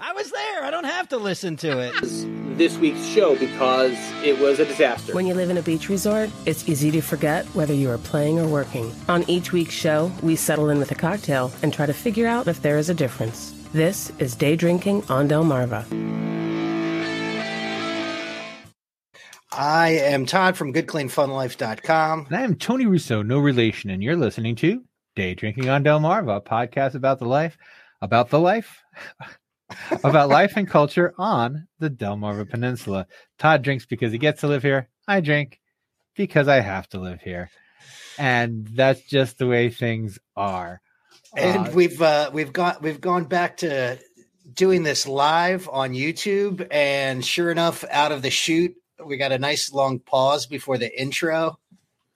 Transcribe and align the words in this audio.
I 0.00 0.12
was 0.12 0.30
there. 0.30 0.62
I 0.62 0.70
don't 0.70 0.84
have 0.84 1.08
to 1.08 1.16
listen 1.16 1.56
to 1.56 1.80
it. 1.80 1.92
This 2.56 2.78
week's 2.78 3.04
show 3.04 3.36
because 3.36 3.96
it 4.22 4.38
was 4.38 4.60
a 4.60 4.64
disaster. 4.64 5.12
When 5.12 5.26
you 5.26 5.34
live 5.34 5.50
in 5.50 5.56
a 5.56 5.62
beach 5.62 5.88
resort, 5.88 6.30
it's 6.46 6.68
easy 6.68 6.92
to 6.92 7.00
forget 7.00 7.44
whether 7.46 7.74
you 7.74 7.90
are 7.90 7.98
playing 7.98 8.38
or 8.38 8.46
working. 8.46 8.92
On 9.08 9.28
each 9.28 9.52
week's 9.52 9.74
show, 9.74 10.12
we 10.22 10.36
settle 10.36 10.70
in 10.70 10.78
with 10.78 10.92
a 10.92 10.94
cocktail 10.94 11.50
and 11.62 11.72
try 11.72 11.84
to 11.86 11.92
figure 11.92 12.28
out 12.28 12.46
if 12.46 12.62
there 12.62 12.78
is 12.78 12.90
a 12.90 12.94
difference. 12.94 13.52
This 13.72 14.12
is 14.20 14.36
Day 14.36 14.54
Drinking 14.54 15.02
on 15.08 15.28
Delmarva. 15.28 15.84
I 19.50 19.88
am 19.88 20.26
Todd 20.26 20.56
from 20.56 20.72
GoodCleanFunLife.com. 20.72 22.26
And 22.26 22.36
I 22.36 22.42
am 22.42 22.54
Tony 22.54 22.86
Russo, 22.86 23.22
no 23.22 23.40
relation, 23.40 23.90
and 23.90 24.00
you're 24.00 24.14
listening 24.14 24.54
to 24.56 24.84
Day 25.16 25.34
Drinking 25.34 25.68
on 25.68 25.82
Delmarva, 25.82 26.36
a 26.36 26.40
podcast 26.40 26.94
about 26.94 27.18
the 27.18 27.26
life, 27.26 27.58
about 28.00 28.30
the 28.30 28.38
life, 28.38 28.80
about 30.04 30.28
life 30.28 30.54
and 30.56 30.68
culture 30.68 31.14
on 31.18 31.68
the 31.78 31.90
Delmarva 31.90 32.48
Peninsula. 32.48 33.06
Todd 33.38 33.62
drinks 33.62 33.86
because 33.86 34.12
he 34.12 34.18
gets 34.18 34.40
to 34.40 34.48
live 34.48 34.62
here. 34.62 34.88
I 35.06 35.20
drink 35.20 35.60
because 36.16 36.48
I 36.48 36.60
have 36.60 36.88
to 36.90 37.00
live 37.00 37.20
here. 37.20 37.50
And 38.18 38.66
that's 38.74 39.02
just 39.02 39.38
the 39.38 39.46
way 39.46 39.70
things 39.70 40.18
are. 40.36 40.80
And 41.36 41.68
Uh, 41.68 41.70
we've 41.74 42.02
uh, 42.02 42.30
we've 42.32 42.52
got 42.52 42.82
we've 42.82 43.00
gone 43.00 43.24
back 43.24 43.58
to 43.58 43.98
doing 44.54 44.82
this 44.82 45.06
live 45.06 45.68
on 45.70 45.92
YouTube, 45.92 46.66
and 46.70 47.24
sure 47.24 47.50
enough, 47.50 47.84
out 47.90 48.12
of 48.12 48.22
the 48.22 48.30
chute, 48.30 48.74
we 49.04 49.16
got 49.18 49.32
a 49.32 49.38
nice 49.38 49.72
long 49.72 50.00
pause 50.00 50.46
before 50.46 50.78
the 50.78 51.00
intro, 51.00 51.58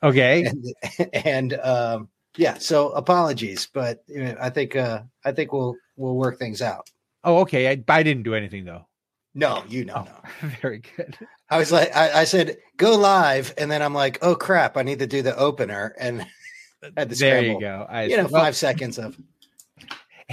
okay. 0.02 0.44
and, 0.44 1.12
and 1.12 1.54
um, 1.54 2.08
yeah, 2.36 2.56
so 2.58 2.88
apologies, 2.90 3.68
but 3.72 4.02
you 4.08 4.24
know, 4.24 4.36
I 4.40 4.50
think 4.50 4.76
uh, 4.76 5.02
I 5.24 5.32
think 5.32 5.52
we'll 5.52 5.76
we'll 5.96 6.16
work 6.16 6.38
things 6.38 6.62
out. 6.62 6.90
Oh, 7.24 7.38
okay. 7.40 7.68
I, 7.70 7.82
I 7.88 8.02
didn't 8.02 8.22
do 8.24 8.34
anything 8.34 8.64
though. 8.64 8.86
No, 9.34 9.64
you 9.68 9.84
know, 9.86 10.06
Oh, 10.08 10.28
no. 10.42 10.48
very 10.60 10.82
good. 10.96 11.16
I 11.48 11.56
was 11.58 11.72
like, 11.72 11.94
I, 11.96 12.20
I 12.20 12.24
said 12.24 12.58
go 12.76 12.96
live, 12.96 13.54
and 13.56 13.70
then 13.70 13.80
I'm 13.82 13.94
like, 13.94 14.18
oh 14.22 14.34
crap, 14.34 14.76
I 14.76 14.82
need 14.82 14.98
to 14.98 15.06
do 15.06 15.22
the 15.22 15.36
opener, 15.36 15.94
and 15.98 16.20
had 16.96 17.08
to 17.10 17.14
There 17.16 17.38
scramble. 17.38 17.54
you 17.54 17.60
go. 17.60 17.86
I, 17.88 18.02
You 18.04 18.16
know, 18.18 18.26
well, 18.30 18.42
five 18.42 18.56
seconds 18.56 18.98
of 18.98 19.16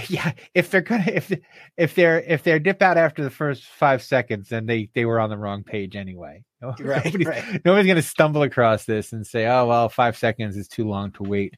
yeah 0.08 0.32
if 0.54 0.70
they're 0.70 0.80
gonna 0.80 1.04
if 1.06 1.30
if 1.76 1.94
they're 1.94 2.20
if 2.20 2.42
they're 2.42 2.58
dip 2.60 2.80
out 2.80 2.96
after 2.96 3.22
the 3.22 3.28
first 3.30 3.64
five 3.64 4.02
seconds 4.02 4.48
then 4.48 4.64
they 4.64 4.88
they 4.94 5.04
were 5.04 5.20
on 5.20 5.28
the 5.28 5.36
wrong 5.36 5.62
page 5.64 5.94
anyway 5.96 6.42
Right, 6.78 7.04
nobody's, 7.04 7.26
right. 7.26 7.64
nobody's 7.64 7.86
gonna 7.88 8.00
stumble 8.02 8.42
across 8.42 8.84
this 8.84 9.12
and 9.12 9.26
say 9.26 9.46
oh 9.46 9.66
well 9.66 9.88
five 9.90 10.16
seconds 10.16 10.56
is 10.56 10.68
too 10.68 10.88
long 10.88 11.10
to 11.12 11.24
wait 11.24 11.54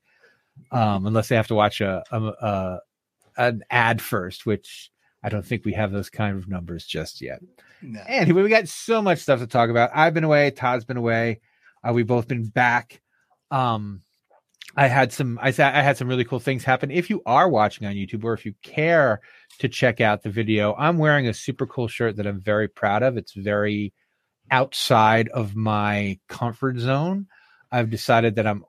um 0.72 1.06
unless 1.06 1.28
they 1.28 1.36
have 1.36 1.48
to 1.48 1.54
watch 1.54 1.80
a, 1.82 2.02
a, 2.10 2.20
a 2.20 2.78
an 3.36 3.62
ad 3.70 4.00
first 4.00 4.44
which 4.46 4.90
i 5.22 5.28
don't 5.28 5.46
think 5.46 5.64
we 5.64 5.72
have 5.72 5.92
those 5.92 6.10
kind 6.10 6.36
of 6.36 6.48
numbers 6.48 6.84
just 6.84 7.20
yet 7.20 7.40
no. 7.82 8.00
Anyway, 8.06 8.42
we 8.42 8.48
got 8.48 8.68
so 8.68 9.02
much 9.02 9.18
stuff 9.18 9.40
to 9.40 9.46
talk 9.46 9.68
about. 9.68 9.90
I've 9.92 10.14
been 10.14 10.24
away. 10.24 10.50
Todd's 10.50 10.84
been 10.84 10.96
away. 10.96 11.40
Uh, 11.86 11.92
we've 11.92 12.06
both 12.06 12.28
been 12.28 12.46
back. 12.46 13.02
Um, 13.50 14.02
I 14.76 14.86
had 14.86 15.12
some. 15.12 15.38
I 15.42 15.50
sa- 15.50 15.72
I 15.74 15.82
had 15.82 15.96
some 15.96 16.08
really 16.08 16.24
cool 16.24 16.38
things 16.38 16.64
happen. 16.64 16.90
If 16.90 17.10
you 17.10 17.22
are 17.26 17.48
watching 17.48 17.86
on 17.86 17.94
YouTube, 17.94 18.24
or 18.24 18.32
if 18.34 18.46
you 18.46 18.54
care 18.62 19.20
to 19.58 19.68
check 19.68 20.00
out 20.00 20.22
the 20.22 20.30
video, 20.30 20.74
I'm 20.74 20.96
wearing 20.96 21.26
a 21.26 21.34
super 21.34 21.66
cool 21.66 21.88
shirt 21.88 22.16
that 22.16 22.26
I'm 22.26 22.40
very 22.40 22.68
proud 22.68 23.02
of. 23.02 23.16
It's 23.16 23.32
very 23.34 23.92
outside 24.50 25.28
of 25.28 25.56
my 25.56 26.18
comfort 26.28 26.78
zone. 26.78 27.26
I've 27.70 27.90
decided 27.90 28.36
that 28.36 28.46
I'm. 28.46 28.64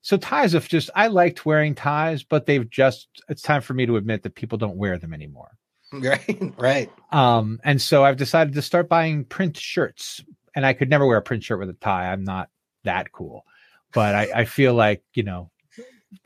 So 0.00 0.16
ties 0.16 0.52
have 0.52 0.68
just. 0.68 0.90
I 0.94 1.08
liked 1.08 1.44
wearing 1.44 1.74
ties, 1.74 2.22
but 2.22 2.46
they've 2.46 2.70
just. 2.70 3.08
It's 3.28 3.42
time 3.42 3.62
for 3.62 3.74
me 3.74 3.84
to 3.86 3.96
admit 3.96 4.22
that 4.22 4.36
people 4.36 4.58
don't 4.58 4.78
wear 4.78 4.96
them 4.96 5.12
anymore. 5.12 5.57
right, 5.92 6.52
right. 6.58 6.90
Um, 7.12 7.60
and 7.64 7.80
so 7.80 8.04
I've 8.04 8.16
decided 8.16 8.54
to 8.54 8.62
start 8.62 8.88
buying 8.88 9.24
print 9.24 9.56
shirts. 9.56 10.22
And 10.54 10.66
I 10.66 10.72
could 10.72 10.90
never 10.90 11.06
wear 11.06 11.18
a 11.18 11.22
print 11.22 11.44
shirt 11.44 11.58
with 11.60 11.70
a 11.70 11.74
tie. 11.74 12.10
I'm 12.12 12.24
not 12.24 12.48
that 12.84 13.12
cool. 13.12 13.44
But 13.92 14.14
I, 14.14 14.28
I 14.40 14.44
feel 14.44 14.74
like, 14.74 15.02
you 15.14 15.22
know, 15.22 15.50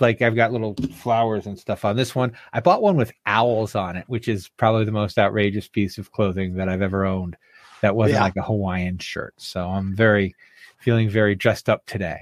like 0.00 0.22
I've 0.22 0.36
got 0.36 0.52
little 0.52 0.74
flowers 0.96 1.46
and 1.46 1.58
stuff 1.58 1.84
on 1.84 1.96
this 1.96 2.14
one. 2.14 2.32
I 2.52 2.60
bought 2.60 2.82
one 2.82 2.96
with 2.96 3.12
owls 3.26 3.74
on 3.74 3.96
it, 3.96 4.04
which 4.06 4.28
is 4.28 4.48
probably 4.56 4.84
the 4.84 4.92
most 4.92 5.18
outrageous 5.18 5.68
piece 5.68 5.98
of 5.98 6.12
clothing 6.12 6.54
that 6.54 6.68
I've 6.68 6.82
ever 6.82 7.04
owned. 7.04 7.36
That 7.82 7.94
wasn't 7.94 8.18
Yeah. 8.18 8.22
like 8.22 8.36
a 8.36 8.42
Hawaiian 8.42 8.98
shirt. 8.98 9.34
So 9.36 9.68
I'm 9.68 9.94
very 9.94 10.34
feeling 10.78 11.10
very 11.10 11.34
dressed 11.34 11.68
up 11.68 11.84
today. 11.86 12.20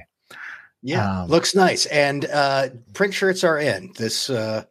Yeah, 0.82 1.22
Um, 1.22 1.28
looks 1.28 1.54
nice. 1.54 1.86
And 1.86 2.24
uh, 2.26 2.70
print 2.94 3.12
shirts 3.14 3.44
are 3.44 3.58
in 3.58 3.92
this 3.96 4.30
uh, 4.30 4.64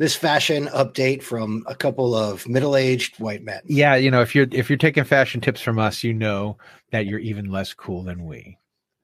this 0.00 0.16
fashion 0.16 0.66
update 0.68 1.22
from 1.22 1.62
a 1.66 1.74
couple 1.74 2.14
of 2.14 2.48
middle 2.48 2.74
aged 2.74 3.20
white 3.20 3.44
men. 3.44 3.60
Yeah, 3.66 3.96
you 3.96 4.10
know, 4.10 4.22
if 4.22 4.34
you're 4.34 4.46
if 4.50 4.70
you're 4.70 4.78
taking 4.78 5.04
fashion 5.04 5.42
tips 5.42 5.60
from 5.60 5.78
us, 5.78 6.02
you 6.02 6.14
know 6.14 6.56
that 6.90 7.04
you're 7.04 7.18
even 7.18 7.50
less 7.50 7.74
cool 7.74 8.02
than 8.02 8.24
we. 8.24 8.56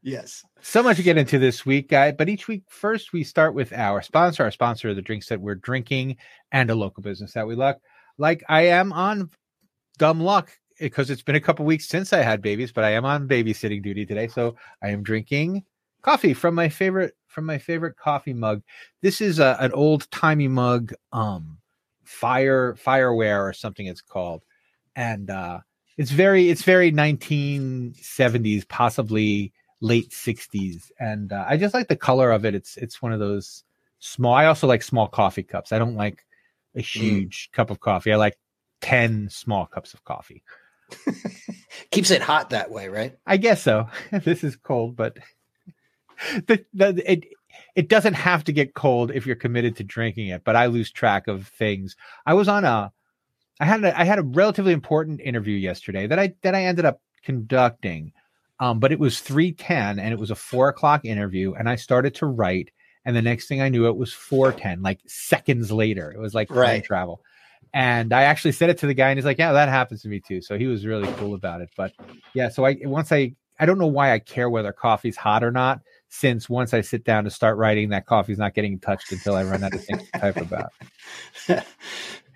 Yes. 0.02 0.42
So 0.62 0.82
much 0.82 0.96
to 0.96 1.02
get 1.02 1.18
into 1.18 1.38
this 1.38 1.66
week, 1.66 1.90
guy. 1.90 2.12
But 2.12 2.30
each 2.30 2.48
week, 2.48 2.62
first 2.66 3.12
we 3.12 3.24
start 3.24 3.52
with 3.52 3.74
our 3.74 4.00
sponsor. 4.00 4.44
Our 4.44 4.50
sponsor 4.50 4.88
of 4.88 4.96
the 4.96 5.02
drinks 5.02 5.28
that 5.28 5.40
we're 5.40 5.56
drinking 5.56 6.16
and 6.50 6.70
a 6.70 6.74
local 6.74 7.02
business 7.02 7.34
that 7.34 7.46
we 7.46 7.56
luck. 7.56 7.76
Like 8.16 8.42
I 8.48 8.62
am 8.68 8.94
on 8.94 9.28
dumb 9.98 10.22
luck 10.22 10.50
because 10.80 11.10
it's 11.10 11.22
been 11.22 11.36
a 11.36 11.40
couple 11.40 11.66
weeks 11.66 11.88
since 11.88 12.14
I 12.14 12.22
had 12.22 12.40
babies, 12.40 12.72
but 12.72 12.84
I 12.84 12.92
am 12.92 13.04
on 13.04 13.28
babysitting 13.28 13.82
duty 13.82 14.06
today, 14.06 14.28
so 14.28 14.56
I 14.82 14.88
am 14.88 15.02
drinking 15.02 15.64
coffee 16.06 16.34
from 16.34 16.54
my 16.54 16.68
favorite 16.68 17.14
from 17.26 17.44
my 17.44 17.58
favorite 17.58 17.96
coffee 17.96 18.32
mug. 18.32 18.62
This 19.02 19.20
is 19.20 19.38
a, 19.38 19.56
an 19.60 19.72
old 19.72 20.10
timey 20.10 20.48
mug, 20.48 20.92
um, 21.12 21.58
fire 22.04 22.74
fireware 22.74 23.42
or 23.42 23.52
something 23.52 23.86
it's 23.86 24.00
called, 24.00 24.44
and 24.94 25.28
uh, 25.28 25.60
it's 25.98 26.12
very 26.12 26.48
it's 26.48 26.62
very 26.62 26.92
1970s, 26.92 28.68
possibly 28.68 29.52
late 29.80 30.10
60s, 30.10 30.90
and 31.00 31.32
uh, 31.32 31.44
I 31.46 31.56
just 31.56 31.74
like 31.74 31.88
the 31.88 31.96
color 31.96 32.30
of 32.30 32.44
it. 32.44 32.54
It's 32.54 32.76
it's 32.76 33.02
one 33.02 33.12
of 33.12 33.18
those 33.18 33.64
small. 33.98 34.34
I 34.34 34.46
also 34.46 34.68
like 34.68 34.82
small 34.82 35.08
coffee 35.08 35.42
cups. 35.42 35.72
I 35.72 35.78
don't 35.78 35.96
like 35.96 36.24
a 36.76 36.80
huge 36.80 37.50
cup 37.52 37.70
of 37.70 37.80
coffee. 37.80 38.12
I 38.12 38.16
like 38.16 38.38
10 38.82 39.28
small 39.30 39.66
cups 39.66 39.92
of 39.94 40.04
coffee. 40.04 40.42
Keeps 41.90 42.10
it 42.10 42.22
hot 42.22 42.50
that 42.50 42.70
way, 42.70 42.88
right? 42.88 43.16
I 43.26 43.38
guess 43.38 43.62
so. 43.62 43.88
this 44.12 44.44
is 44.44 44.54
cold, 44.56 44.94
but 44.94 45.18
the, 46.46 46.64
the 46.74 47.10
it 47.10 47.24
it 47.74 47.88
doesn't 47.88 48.14
have 48.14 48.44
to 48.44 48.52
get 48.52 48.74
cold 48.74 49.10
if 49.10 49.26
you're 49.26 49.36
committed 49.36 49.76
to 49.76 49.84
drinking 49.84 50.28
it. 50.28 50.44
But 50.44 50.56
I 50.56 50.66
lose 50.66 50.90
track 50.90 51.28
of 51.28 51.48
things. 51.48 51.96
I 52.26 52.34
was 52.34 52.48
on 52.48 52.64
a, 52.64 52.92
I 53.60 53.64
had 53.64 53.84
a, 53.84 53.98
I 53.98 54.04
had 54.04 54.18
a 54.18 54.22
relatively 54.22 54.72
important 54.72 55.20
interview 55.20 55.56
yesterday 55.56 56.06
that 56.06 56.18
I 56.18 56.34
that 56.42 56.54
I 56.54 56.64
ended 56.64 56.84
up 56.84 57.00
conducting, 57.24 58.12
um, 58.60 58.80
but 58.80 58.92
it 58.92 58.98
was 58.98 59.20
three 59.20 59.52
ten 59.52 59.98
and 59.98 60.12
it 60.12 60.18
was 60.18 60.30
a 60.30 60.34
four 60.36 60.68
o'clock 60.68 61.04
interview, 61.04 61.54
and 61.54 61.68
I 61.68 61.76
started 61.76 62.14
to 62.16 62.26
write, 62.26 62.70
and 63.04 63.16
the 63.16 63.22
next 63.22 63.48
thing 63.48 63.60
I 63.62 63.68
knew, 63.68 63.86
it 63.86 63.96
was 63.96 64.12
four 64.12 64.52
ten, 64.52 64.82
like 64.82 65.00
seconds 65.06 65.72
later. 65.72 66.12
It 66.12 66.20
was 66.20 66.34
like 66.34 66.52
time 66.52 66.82
Right. 66.82 66.82
travel. 66.82 67.22
And 67.74 68.12
I 68.12 68.22
actually 68.22 68.52
said 68.52 68.70
it 68.70 68.78
to 68.78 68.86
the 68.86 68.94
guy, 68.94 69.10
and 69.10 69.18
he's 69.18 69.24
like, 69.26 69.38
"Yeah, 69.38 69.52
that 69.52 69.68
happens 69.68 70.02
to 70.02 70.08
me 70.08 70.20
too." 70.20 70.40
So 70.40 70.58
he 70.58 70.66
was 70.66 70.86
really 70.86 71.08
cool 71.08 71.34
about 71.34 71.60
it. 71.60 71.70
But 71.76 71.92
yeah, 72.32 72.48
so 72.48 72.64
I 72.64 72.78
once 72.84 73.12
I 73.12 73.34
I 73.58 73.66
don't 73.66 73.78
know 73.78 73.86
why 73.86 74.12
I 74.12 74.18
care 74.18 74.48
whether 74.50 74.72
coffee's 74.72 75.16
hot 75.16 75.44
or 75.44 75.50
not, 75.50 75.80
since 76.08 76.48
once 76.48 76.72
I 76.72 76.80
sit 76.80 77.04
down 77.04 77.24
to 77.24 77.30
start 77.30 77.56
writing, 77.56 77.90
that 77.90 78.06
coffee's 78.06 78.38
not 78.38 78.54
getting 78.54 78.78
touched 78.78 79.12
until 79.12 79.34
I 79.34 79.44
run 79.44 79.62
out 79.64 79.74
of 79.74 79.84
things 79.84 80.02
to 80.12 80.18
type 80.18 80.36
about. 80.36 80.72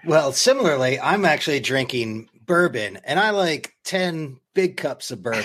Well, 0.04 0.32
similarly, 0.32 0.98
I'm 0.98 1.24
actually 1.26 1.60
drinking 1.60 2.30
bourbon 2.46 2.98
and 3.04 3.20
I 3.20 3.30
like 3.30 3.74
10 3.84 4.40
big 4.54 4.76
cups 4.76 5.10
of 5.10 5.22
bourbon. 5.22 5.44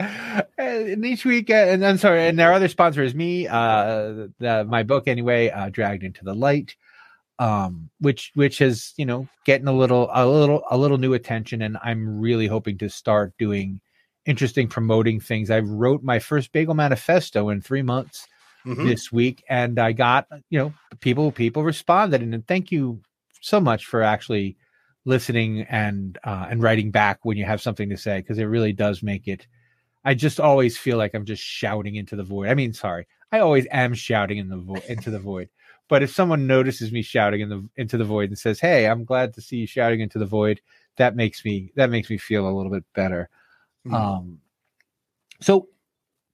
and 0.58 1.04
each 1.04 1.24
week, 1.24 1.50
uh, 1.50 1.54
and 1.54 1.84
I'm 1.84 1.98
sorry, 1.98 2.26
and 2.26 2.40
our 2.40 2.52
other 2.52 2.68
sponsor 2.68 3.02
is 3.02 3.14
me. 3.14 3.46
Uh, 3.46 4.28
the, 4.38 4.64
my 4.66 4.82
book, 4.82 5.06
anyway, 5.08 5.50
uh, 5.50 5.68
dragged 5.68 6.04
into 6.04 6.24
the 6.24 6.34
light, 6.34 6.74
um, 7.38 7.90
which 8.00 8.32
which 8.34 8.58
has 8.58 8.94
you 8.96 9.04
know 9.04 9.28
getting 9.44 9.68
a 9.68 9.72
little 9.72 10.08
a 10.14 10.26
little 10.26 10.62
a 10.70 10.78
little 10.78 10.98
new 10.98 11.12
attention, 11.12 11.60
and 11.62 11.76
I'm 11.82 12.18
really 12.18 12.46
hoping 12.46 12.78
to 12.78 12.88
start 12.88 13.34
doing 13.38 13.80
interesting 14.26 14.68
promoting 14.68 15.20
things. 15.20 15.50
I 15.50 15.60
wrote 15.60 16.02
my 16.02 16.18
first 16.18 16.52
bagel 16.52 16.74
manifesto 16.74 17.48
in 17.48 17.60
three 17.60 17.82
months 17.82 18.26
Mhm. 18.66 18.84
this 18.84 19.10
week, 19.10 19.42
and 19.48 19.78
I 19.78 19.92
got 19.92 20.26
you 20.50 20.58
know 20.58 20.72
people 21.00 21.32
people 21.32 21.62
responded, 21.64 22.22
and 22.22 22.46
thank 22.46 22.70
you 22.70 23.00
so 23.40 23.60
much 23.60 23.86
for 23.86 24.02
actually 24.02 24.56
listening 25.04 25.62
and 25.62 26.18
uh, 26.24 26.46
and 26.50 26.62
writing 26.62 26.90
back 26.90 27.20
when 27.24 27.36
you 27.38 27.44
have 27.44 27.62
something 27.62 27.88
to 27.88 27.96
say 27.96 28.18
because 28.20 28.38
it 28.38 28.44
really 28.44 28.72
does 28.72 29.02
make 29.02 29.26
it. 29.28 29.46
I 30.04 30.14
just 30.14 30.40
always 30.40 30.76
feel 30.78 30.96
like 30.98 31.14
I'm 31.14 31.24
just 31.26 31.42
shouting 31.42 31.96
into 31.96 32.16
the 32.16 32.22
void. 32.22 32.48
I 32.48 32.54
mean, 32.54 32.72
sorry, 32.72 33.06
I 33.32 33.40
always 33.40 33.66
am 33.70 33.94
shouting 33.94 34.38
in 34.38 34.48
the 34.48 34.56
vo- 34.56 34.82
into 34.88 35.10
the 35.10 35.18
void. 35.18 35.48
But 35.88 36.02
if 36.02 36.10
someone 36.14 36.46
notices 36.46 36.92
me 36.92 37.02
shouting 37.02 37.40
in 37.40 37.48
the 37.48 37.68
into 37.76 37.96
the 37.98 38.04
void 38.04 38.28
and 38.30 38.38
says, 38.38 38.60
"Hey, 38.60 38.86
I'm 38.86 39.04
glad 39.04 39.34
to 39.34 39.40
see 39.42 39.56
you 39.56 39.66
shouting 39.66 40.00
into 40.00 40.18
the 40.18 40.26
void," 40.26 40.60
that 40.96 41.16
makes 41.16 41.44
me 41.44 41.72
that 41.76 41.90
makes 41.90 42.10
me 42.10 42.18
feel 42.18 42.48
a 42.48 42.52
little 42.56 42.70
bit 42.72 42.84
better. 42.94 43.28
Mhm. 43.86 43.94
Um, 43.94 44.38
so 45.40 45.68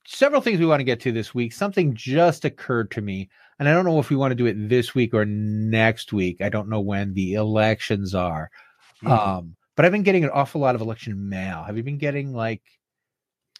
several 0.06 0.40
things 0.40 0.58
we 0.58 0.66
want 0.66 0.80
to 0.80 0.84
get 0.84 1.00
to 1.00 1.12
this 1.12 1.34
week. 1.34 1.52
Something 1.52 1.94
just 1.94 2.44
occurred 2.44 2.90
to 2.92 3.00
me, 3.00 3.28
and 3.58 3.68
I 3.68 3.72
don't 3.72 3.84
know 3.84 3.98
if 3.98 4.10
we 4.10 4.16
want 4.16 4.32
to 4.32 4.36
do 4.36 4.46
it 4.46 4.68
this 4.68 4.94
week 4.94 5.14
or 5.14 5.24
next 5.24 6.12
week. 6.12 6.40
I 6.40 6.48
don't 6.48 6.68
know 6.68 6.80
when 6.80 7.14
the 7.14 7.34
elections 7.34 8.14
are. 8.14 8.50
Mhm. 9.02 9.10
Um, 9.10 9.56
but 9.76 9.84
I've 9.84 9.92
been 9.92 10.02
getting 10.02 10.24
an 10.24 10.30
awful 10.30 10.60
lot 10.60 10.74
of 10.74 10.80
election 10.80 11.28
mail. 11.28 11.62
Have 11.64 11.76
you 11.76 11.82
been 11.82 11.98
getting 11.98 12.32
like? 12.32 12.62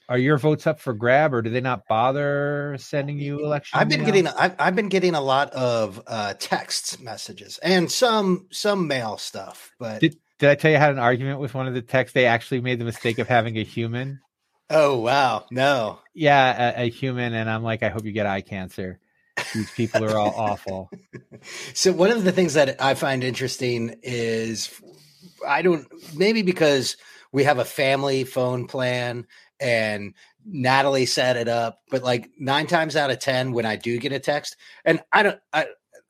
Are 0.08 0.18
your 0.18 0.38
votes 0.38 0.68
up 0.68 0.78
for 0.78 0.94
grab, 0.94 1.34
or 1.34 1.42
do 1.42 1.50
they 1.50 1.60
not 1.60 1.82
bother 1.88 2.76
sending 2.78 3.18
you 3.18 3.44
election? 3.44 3.78
I've 3.78 3.88
been 3.88 4.02
mail? 4.02 4.06
getting 4.06 4.28
I've, 4.28 4.54
I've 4.58 4.76
been 4.76 4.88
getting 4.88 5.16
a 5.16 5.20
lot 5.20 5.50
of 5.50 6.00
uh 6.06 6.34
text 6.38 7.00
messages 7.00 7.58
and 7.58 7.90
some 7.90 8.46
some 8.52 8.86
mail 8.86 9.18
stuff, 9.18 9.72
but 9.80 10.00
Did, 10.00 10.16
did 10.38 10.50
I 10.50 10.54
tell 10.54 10.70
you 10.70 10.76
I 10.76 10.80
had 10.80 10.90
an 10.90 10.98
argument 10.98 11.40
with 11.40 11.54
one 11.54 11.66
of 11.66 11.74
the 11.74 11.82
texts? 11.82 12.14
They 12.14 12.26
actually 12.26 12.60
made 12.60 12.78
the 12.78 12.84
mistake 12.84 13.18
of 13.18 13.28
having 13.28 13.56
a 13.58 13.64
human. 13.64 14.20
oh 14.70 14.98
wow, 14.98 15.46
no. 15.50 16.00
Yeah, 16.14 16.80
a, 16.80 16.84
a 16.84 16.90
human, 16.90 17.34
and 17.34 17.48
I'm 17.48 17.62
like, 17.62 17.82
I 17.82 17.88
hope 17.88 18.04
you 18.04 18.12
get 18.12 18.26
eye 18.26 18.40
cancer. 18.40 18.98
These 19.52 19.70
people 19.70 20.04
are 20.04 20.18
all 20.18 20.34
awful. 20.34 20.90
So 21.74 21.92
one 21.92 22.10
of 22.10 22.24
the 22.24 22.32
things 22.32 22.54
that 22.54 22.80
I 22.82 22.94
find 22.94 23.22
interesting 23.22 23.96
is 24.02 24.70
I 25.46 25.62
don't 25.62 25.86
maybe 26.14 26.42
because 26.42 26.96
we 27.32 27.44
have 27.44 27.58
a 27.58 27.64
family 27.64 28.24
phone 28.24 28.66
plan 28.66 29.26
and 29.60 30.14
Natalie 30.44 31.06
set 31.06 31.36
it 31.36 31.48
up, 31.48 31.80
but 31.90 32.02
like 32.02 32.30
nine 32.38 32.66
times 32.66 32.96
out 32.96 33.10
of 33.10 33.18
ten 33.18 33.52
when 33.52 33.66
I 33.66 33.76
do 33.76 33.98
get 33.98 34.12
a 34.12 34.18
text, 34.18 34.56
and 34.84 35.00
I 35.12 35.22
don't 35.22 35.40
I 35.52 35.66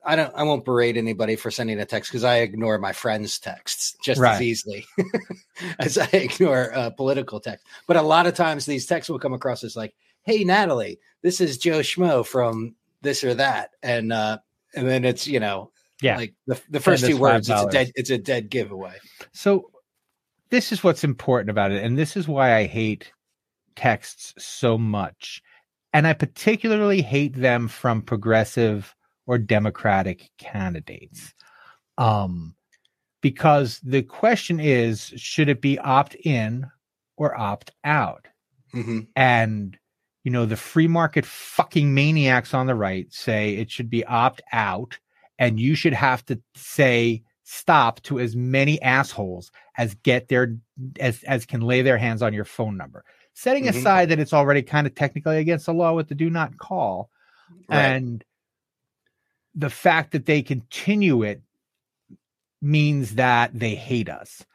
I 0.07 0.15
don't 0.15 0.33
I 0.35 0.43
won't 0.43 0.63
berate 0.65 0.95
anybody 0.97 1.35
for 1.35 1.51
sending 1.51 1.79
a 1.79 1.85
text 1.85 2.09
because 2.11 2.23
I 2.23 2.37
ignore 2.37 2.77
my 2.79 2.93
friends' 2.93 3.37
texts 3.37 3.95
just 4.01 4.21
Right. 4.21 4.35
as 4.35 4.41
easily 4.41 4.85
as 5.79 5.97
I 5.97 6.07
ignore 6.13 6.73
uh, 6.73 6.89
political 6.91 7.39
text. 7.39 7.65
But 7.87 7.97
a 7.97 8.01
lot 8.01 8.25
of 8.25 8.33
times 8.33 8.65
these 8.65 8.85
texts 8.85 9.09
will 9.09 9.19
come 9.19 9.33
across 9.33 9.63
as 9.63 9.75
like, 9.75 9.93
"Hey 10.23 10.43
Natalie, 10.43 10.99
this 11.21 11.41
is 11.41 11.57
Joe 11.57 11.79
Schmo 11.79 12.25
from 12.25 12.75
this 13.01 13.23
or 13.23 13.33
that," 13.35 13.71
and 13.83 14.13
uh, 14.13 14.39
and 14.73 14.87
then 14.87 15.03
it's 15.05 15.27
you 15.27 15.39
know 15.41 15.71
Yeah. 16.01 16.15
like 16.17 16.33
the, 16.47 16.59
the 16.69 16.79
first 16.79 17.05
two 17.05 17.17
words, 17.17 17.49
it's 17.49 17.61
a 17.61 17.67
dead 17.69 17.91
it's 17.95 18.09
a 18.09 18.17
dead 18.17 18.49
giveaway. 18.49 18.95
So 19.33 19.71
this 20.49 20.71
is 20.71 20.83
what's 20.83 21.03
important 21.03 21.49
about 21.49 21.71
it, 21.71 21.83
and 21.83 21.97
this 21.97 22.15
is 22.15 22.27
why 22.29 22.55
I 22.55 22.65
hate 22.65 23.11
texts 23.75 24.33
so 24.37 24.77
much. 24.77 25.41
And 25.93 26.07
I 26.07 26.13
particularly 26.13 27.01
hate 27.01 27.35
them 27.35 27.67
from 27.67 28.01
progressive 28.01 28.95
or 29.27 29.37
democratic 29.37 30.29
candidates. 30.39 31.33
Um 31.97 32.55
because 33.21 33.79
the 33.79 34.03
question 34.03 34.59
is 34.59 35.13
should 35.17 35.49
it 35.49 35.61
be 35.61 35.77
opt 35.79 36.15
in 36.15 36.65
or 37.17 37.37
opt 37.39 37.71
out? 37.83 38.27
hmm 38.73 38.99
and 39.15 39.77
you 40.23 40.31
know 40.31 40.45
the 40.45 40.57
free 40.57 40.87
market 40.87 41.25
fucking 41.25 41.93
maniacs 41.93 42.53
on 42.53 42.67
the 42.67 42.75
right 42.75 43.11
say 43.13 43.55
it 43.55 43.71
should 43.71 43.89
be 43.89 44.03
opt 44.05 44.41
out 44.51 44.99
and 45.39 45.59
you 45.59 45.73
should 45.73 45.93
have 45.93 46.25
to 46.25 46.39
say 46.55 47.23
stop 47.43 48.01
to 48.01 48.19
as 48.19 48.35
many 48.35 48.79
assholes 48.81 49.51
as 49.77 49.95
get 50.03 50.27
their 50.27 50.57
as 50.99 51.23
as 51.23 51.45
can 51.45 51.61
lay 51.61 51.81
their 51.81 51.97
hands 51.97 52.21
on 52.21 52.33
your 52.33 52.43
phone 52.45 52.75
number 52.75 53.05
setting 53.33 53.63
Mhm. 53.65 53.69
aside 53.69 54.09
that 54.09 54.19
it's 54.19 54.33
already 54.33 54.61
kind 54.61 54.85
of 54.85 54.93
technically 54.93 55.37
against 55.37 55.65
the 55.65 55.73
law 55.73 55.93
with 55.93 56.09
the 56.09 56.15
do 56.15 56.29
not 56.29 56.57
call 56.57 57.09
Right. 57.69 57.85
and 57.95 58.23
the 59.57 59.69
fact 59.71 60.11
that 60.11 60.27
they 60.27 60.43
continue 60.43 61.23
it 61.23 61.41
means 62.61 63.15
that 63.15 63.51
they 63.57 63.73
hate 63.75 64.07
us. 64.07 64.45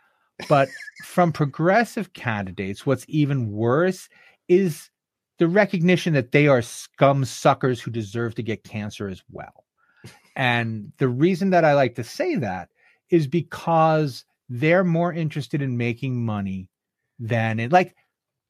But 0.48 0.68
from 1.04 1.32
progressive 1.32 2.12
candidates, 2.12 2.86
what's 2.86 3.04
even 3.08 3.50
worse 3.50 4.08
is 4.48 4.90
the 5.38 5.48
recognition 5.48 6.14
that 6.14 6.30
they 6.30 6.46
are 6.46 6.62
scum 6.62 7.24
suckers 7.24 7.80
who 7.80 7.90
deserve 7.90 8.36
to 8.36 8.42
get 8.42 8.62
cancer 8.62 9.08
as 9.08 9.22
well. 9.30 9.64
And 10.36 10.92
the 10.98 11.08
reason 11.08 11.50
that 11.50 11.64
I 11.64 11.74
like 11.74 11.96
to 11.96 12.04
say 12.04 12.36
that 12.36 12.68
is 13.10 13.26
because 13.26 14.24
they're 14.48 14.84
more 14.84 15.12
interested 15.12 15.60
in 15.62 15.76
making 15.76 16.24
money 16.24 16.68
than 17.18 17.58
it. 17.60 17.72
Like, 17.72 17.94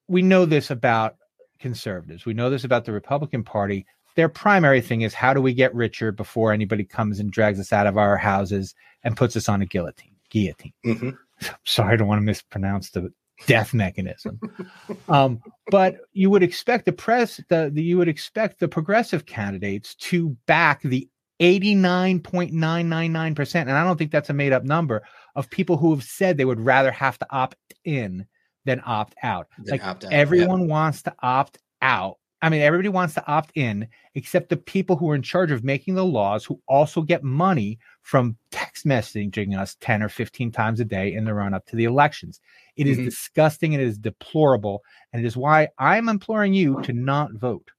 we 0.07 0.21
know 0.21 0.45
this 0.45 0.69
about 0.69 1.15
conservatives, 1.59 2.25
we 2.25 2.33
know 2.33 2.49
this 2.49 2.63
about 2.63 2.85
the 2.85 2.91
Republican 2.91 3.43
Party 3.43 3.85
their 4.15 4.29
primary 4.29 4.81
thing 4.81 5.01
is 5.01 5.13
how 5.13 5.33
do 5.33 5.41
we 5.41 5.53
get 5.53 5.73
richer 5.73 6.11
before 6.11 6.53
anybody 6.53 6.83
comes 6.83 7.19
and 7.19 7.31
drags 7.31 7.59
us 7.59 7.73
out 7.73 7.87
of 7.87 7.97
our 7.97 8.17
houses 8.17 8.75
and 9.03 9.17
puts 9.17 9.35
us 9.35 9.49
on 9.49 9.61
a 9.61 9.65
guillotine 9.65 10.15
guillotine. 10.29 10.73
Hmm 10.83 11.09
sorry 11.65 11.93
i 11.93 11.95
don't 11.97 12.07
want 12.07 12.19
to 12.19 12.25
mispronounce 12.25 12.91
the 12.91 13.11
death 13.47 13.73
mechanism. 13.73 14.39
Um, 15.09 15.41
but 15.69 15.97
you 16.13 16.29
would 16.29 16.43
expect 16.43 16.85
the 16.85 16.93
press 16.93 17.41
the, 17.49 17.71
the 17.73 17.83
you 17.83 17.97
would 17.97 18.07
expect 18.07 18.59
the 18.59 18.67
progressive 18.67 19.25
candidates 19.25 19.95
to 19.95 20.37
back 20.45 20.83
the 20.83 21.09
89.999% 21.41 23.55
and 23.55 23.71
i 23.71 23.83
don't 23.83 23.97
think 23.97 24.11
that's 24.11 24.29
a 24.29 24.33
made 24.33 24.53
up 24.53 24.63
number 24.63 25.01
of 25.35 25.49
people 25.49 25.77
who 25.77 25.93
have 25.93 26.03
said 26.03 26.37
they 26.37 26.45
would 26.45 26.61
rather 26.61 26.91
have 26.91 27.17
to 27.19 27.27
opt 27.31 27.57
in 27.83 28.25
than 28.65 28.81
opt 28.85 29.15
out. 29.23 29.47
Then 29.57 29.71
like 29.71 29.85
opt 29.85 30.05
out, 30.05 30.11
yeah. 30.11 30.17
everyone 30.17 30.67
wants 30.67 31.03
to 31.03 31.15
opt 31.21 31.59
out 31.81 32.17
i 32.43 32.49
mean 32.49 32.61
everybody 32.61 32.89
wants 32.89 33.15
to 33.15 33.25
opt 33.27 33.51
in 33.55 33.87
except 34.13 34.49
the 34.49 34.57
people 34.57 34.95
who 34.95 35.09
are 35.09 35.15
in 35.15 35.23
charge 35.23 35.49
of 35.49 35.63
making 35.63 35.95
the 35.95 36.05
laws 36.05 36.45
who 36.45 36.61
also 36.67 37.01
get 37.01 37.23
money 37.23 37.79
from 38.03 38.37
text 38.51 38.85
messaging 38.85 39.57
us 39.57 39.75
10 39.79 40.03
or 40.03 40.09
15 40.09 40.51
times 40.51 40.79
a 40.79 40.85
day 40.85 41.13
in 41.13 41.25
the 41.25 41.33
run 41.33 41.53
up 41.53 41.65
to 41.65 41.75
the 41.75 41.85
elections. 41.85 42.39
It 42.75 42.85
is 42.87 42.97
Mhm. 42.99 43.05
disgusting 43.05 43.73
and 43.73 43.81
it 43.81 43.87
is 43.87 43.97
deplorable 43.97 44.83
and 45.11 45.23
it 45.23 45.25
is 45.25 45.35
why 45.37 45.69
i'm 45.79 46.09
imploring 46.09 46.53
you 46.53 46.81
to 46.83 46.93
not 46.93 47.31
vote. 47.33 47.71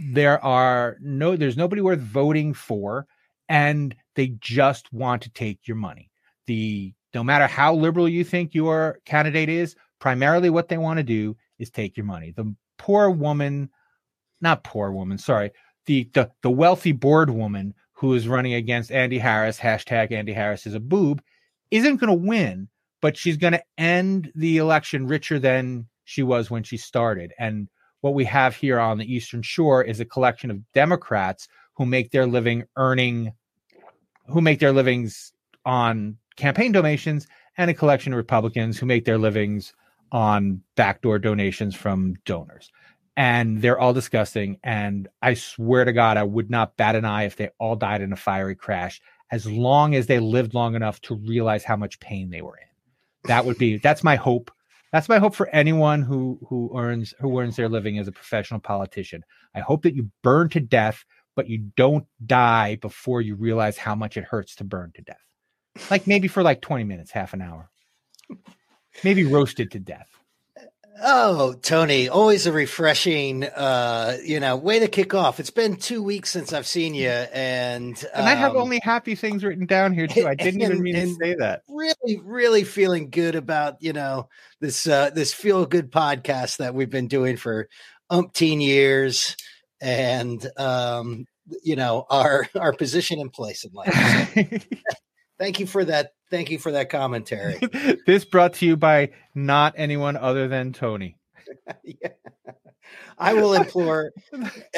There 0.00 0.42
are 0.44 0.96
no 1.00 1.36
there's 1.36 1.56
nobody 1.56 1.82
worth 1.82 2.00
voting 2.00 2.54
for 2.54 3.06
and 3.48 3.94
they 4.14 4.28
just 4.40 4.92
want 4.92 5.22
to 5.22 5.30
take 5.30 5.66
your 5.66 5.76
money. 5.76 6.10
The 6.46 6.94
no 7.14 7.24
matter 7.24 7.46
how 7.46 7.74
liberal 7.74 8.08
you 8.08 8.24
think 8.24 8.54
your 8.54 9.00
candidate 9.04 9.48
is 9.48 9.74
primarily 9.98 10.50
what 10.50 10.68
they 10.68 10.78
want 10.78 10.98
to 10.98 11.02
do 11.04 11.36
is 11.58 11.70
take 11.70 11.96
your 11.96 12.06
money. 12.06 12.32
The 12.32 12.54
poor 12.78 13.10
woman 13.10 13.68
not 14.40 14.64
poor 14.64 14.90
woman 14.90 15.18
sorry 15.18 15.50
the 15.86 16.08
the, 16.14 16.30
the 16.42 16.50
wealthy 16.50 16.92
board 16.92 17.30
woman 17.30 17.74
who 17.92 18.14
is 18.14 18.28
running 18.28 18.54
against 18.54 18.90
andy 18.90 19.18
harris 19.18 19.58
hashtag 19.58 20.12
andy 20.12 20.32
harris 20.32 20.66
is 20.66 20.74
a 20.74 20.80
boob 20.80 21.20
isn't 21.70 21.96
going 21.96 22.08
to 22.08 22.26
win 22.26 22.68
but 23.00 23.16
she's 23.16 23.36
going 23.36 23.52
to 23.52 23.62
end 23.76 24.32
the 24.34 24.58
election 24.58 25.06
richer 25.06 25.38
than 25.38 25.86
she 26.04 26.22
was 26.22 26.50
when 26.50 26.62
she 26.62 26.76
started. 26.76 27.32
And 27.38 27.68
what 28.00 28.14
we 28.14 28.24
have 28.24 28.56
here 28.56 28.80
on 28.80 28.98
the 28.98 29.12
eastern 29.12 29.42
shore 29.42 29.82
is 29.82 30.00
a 30.00 30.04
collection 30.04 30.50
of 30.50 30.72
democrats 30.72 31.48
who 31.76 31.84
make 31.84 32.10
their 32.10 32.26
living 32.26 32.64
earning 32.76 33.32
who 34.26 34.40
make 34.40 34.60
their 34.60 34.72
livings 34.72 35.32
on 35.64 36.16
campaign 36.36 36.70
donations 36.70 37.26
and 37.56 37.70
a 37.70 37.74
collection 37.74 38.12
of 38.12 38.16
republicans 38.16 38.78
who 38.78 38.86
make 38.86 39.04
their 39.04 39.18
livings 39.18 39.72
on 40.12 40.62
backdoor 40.76 41.18
donations 41.18 41.74
from 41.74 42.14
donors. 42.24 42.70
And 43.16 43.60
they're 43.60 43.78
all 43.78 43.92
disgusting. 43.92 44.58
And 44.62 45.08
i 45.20 45.34
swear 45.34 45.84
to 45.84 45.92
god 45.92 46.16
i 46.16 46.22
would 46.22 46.50
not 46.50 46.76
bat 46.76 46.94
an 46.94 47.04
eye 47.04 47.24
if 47.24 47.36
they 47.36 47.50
all 47.58 47.76
died 47.76 48.00
in 48.00 48.12
a 48.12 48.16
fiery 48.16 48.54
crash 48.54 49.00
as 49.30 49.46
long 49.46 49.94
as 49.94 50.06
they 50.06 50.20
lived 50.20 50.54
long 50.54 50.74
enough 50.74 51.00
to 51.02 51.14
realize 51.14 51.64
how 51.64 51.76
much 51.76 52.00
pain 52.00 52.30
they 52.30 52.40
were 52.40 52.56
in. 52.56 52.66
That 53.24 53.44
would 53.44 53.58
be 53.58 53.78
that's 53.82 54.04
my 54.04 54.16
hope. 54.16 54.50
That's 54.92 55.08
my 55.08 55.18
hope 55.18 55.34
for 55.34 55.48
anyone 55.48 56.02
who 56.02 56.38
who 56.48 56.70
earns 56.76 57.14
who 57.20 57.38
earns 57.38 57.56
their 57.56 57.68
living 57.68 57.98
as 57.98 58.08
a 58.08 58.12
professional 58.12 58.60
politician. 58.60 59.24
I 59.54 59.60
hope 59.60 59.82
that 59.82 59.94
you 59.94 60.10
burn 60.22 60.48
to 60.50 60.60
death 60.60 61.04
but 61.38 61.48
you 61.48 61.58
don't 61.76 62.04
die 62.26 62.74
before 62.74 63.20
you 63.20 63.36
realize 63.36 63.78
how 63.78 63.94
much 63.94 64.16
it 64.16 64.24
hurts 64.24 64.56
to 64.56 64.64
burn 64.64 64.90
to 64.96 65.02
death. 65.02 65.22
Like 65.88 66.04
maybe 66.04 66.26
for 66.26 66.42
like 66.42 66.60
20 66.60 66.82
minutes 66.82 67.12
half 67.12 67.32
an 67.32 67.40
hour 67.40 67.70
maybe 69.04 69.24
roasted 69.24 69.70
to 69.70 69.78
death 69.78 70.08
Oh, 71.00 71.54
Tony, 71.62 72.08
always 72.08 72.46
a 72.46 72.52
refreshing, 72.52 73.44
uh, 73.44 74.16
you 74.24 74.40
know, 74.40 74.56
way 74.56 74.80
to 74.80 74.88
kick 74.88 75.14
off. 75.14 75.38
It's 75.38 75.50
been 75.50 75.76
two 75.76 76.02
weeks 76.02 76.30
since 76.30 76.52
I've 76.52 76.66
seen 76.66 76.92
you, 76.92 77.08
and 77.08 78.04
and 78.14 78.26
i 78.26 78.34
have 78.34 78.52
um, 78.52 78.62
only 78.62 78.80
happy 78.82 79.14
things 79.14 79.44
written 79.44 79.66
down 79.66 79.92
here 79.92 80.08
too 80.08 80.26
i 80.26 80.34
didn't 80.34 80.60
even 80.60 80.72
and- 80.72 80.82
mean 80.82 80.94
to 80.96 81.14
say 81.14 81.36
that 81.36 81.62
really, 81.68 82.20
really 82.24 82.64
feeling 82.64 83.10
good 83.10 83.36
about 83.36 83.76
you 83.80 83.92
know 83.92 84.28
this 84.60 84.88
uh, 84.88 85.10
this 85.10 85.32
feel 85.32 85.66
good 85.66 85.92
podcast 85.92 86.56
that 86.56 86.74
we've 86.74 86.90
been 86.90 87.06
doing 87.08 87.36
for 87.36 87.68
umpteen 88.10 88.60
years, 88.60 89.36
and 89.80 90.44
um, 90.56 91.26
you 91.62 91.76
know 91.76 92.06
our 92.10 92.48
our 92.56 92.72
position 92.72 93.20
in 93.20 93.30
place 93.30 93.64
in 93.64 93.70
life. 93.72 93.94
So 94.34 94.42
thank 95.38 95.60
you 95.60 95.66
for 95.66 95.84
that. 95.84 96.12
Thank 96.30 96.50
you 96.50 96.58
for 96.58 96.72
that 96.72 96.90
commentary. 96.90 97.58
this 98.06 98.24
brought 98.24 98.54
to 98.54 98.66
you 98.66 98.76
by 98.76 99.10
not 99.34 99.74
anyone 99.76 100.16
other 100.16 100.48
than 100.48 100.72
Tony. 100.72 101.16
Yeah. 101.82 102.08
I 103.18 103.34
will 103.34 103.52
implore 103.54 104.12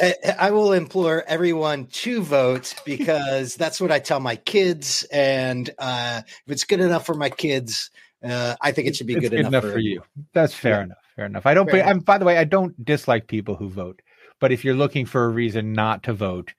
I- 0.00 0.14
I 0.38 0.50
will 0.50 0.72
implore 0.72 1.22
everyone 1.26 1.86
to 1.86 2.22
vote 2.22 2.74
because 2.84 3.54
that's 3.54 3.80
what 3.80 3.92
I 3.92 3.98
tell 4.00 4.18
my 4.20 4.36
kids 4.36 5.04
and 5.12 5.68
uh 5.78 6.22
if 6.24 6.52
it's 6.52 6.64
good 6.64 6.80
enough 6.80 7.06
for 7.06 7.14
my 7.14 7.30
kids 7.30 7.90
uh, 8.24 8.54
I 8.60 8.72
think 8.72 8.88
it 8.88 8.96
should 8.96 9.06
be 9.06 9.14
It's 9.14 9.28
good, 9.28 9.32
enough, 9.38 9.62
for, 9.64 9.78
you. 9.78 10.02
That's 10.34 10.52
fair 10.54 10.78
Yeah. 10.78 10.82
enough. 10.84 10.98
Fair 11.16 11.26
enough. 11.26 11.46
I 11.46 11.54
don't. 11.54 11.70
And 11.72 12.04
by 12.04 12.18
the 12.18 12.24
way, 12.24 12.36
I 12.36 12.44
don't 12.44 12.84
dislike 12.84 13.26
people 13.28 13.54
who 13.56 13.68
vote. 13.70 14.02
But 14.40 14.52
if 14.52 14.64
you're 14.64 14.74
looking 14.74 15.06
for 15.06 15.24
a 15.24 15.28
reason 15.28 15.72
not 15.72 16.02
to 16.04 16.12
vote, 16.12 16.52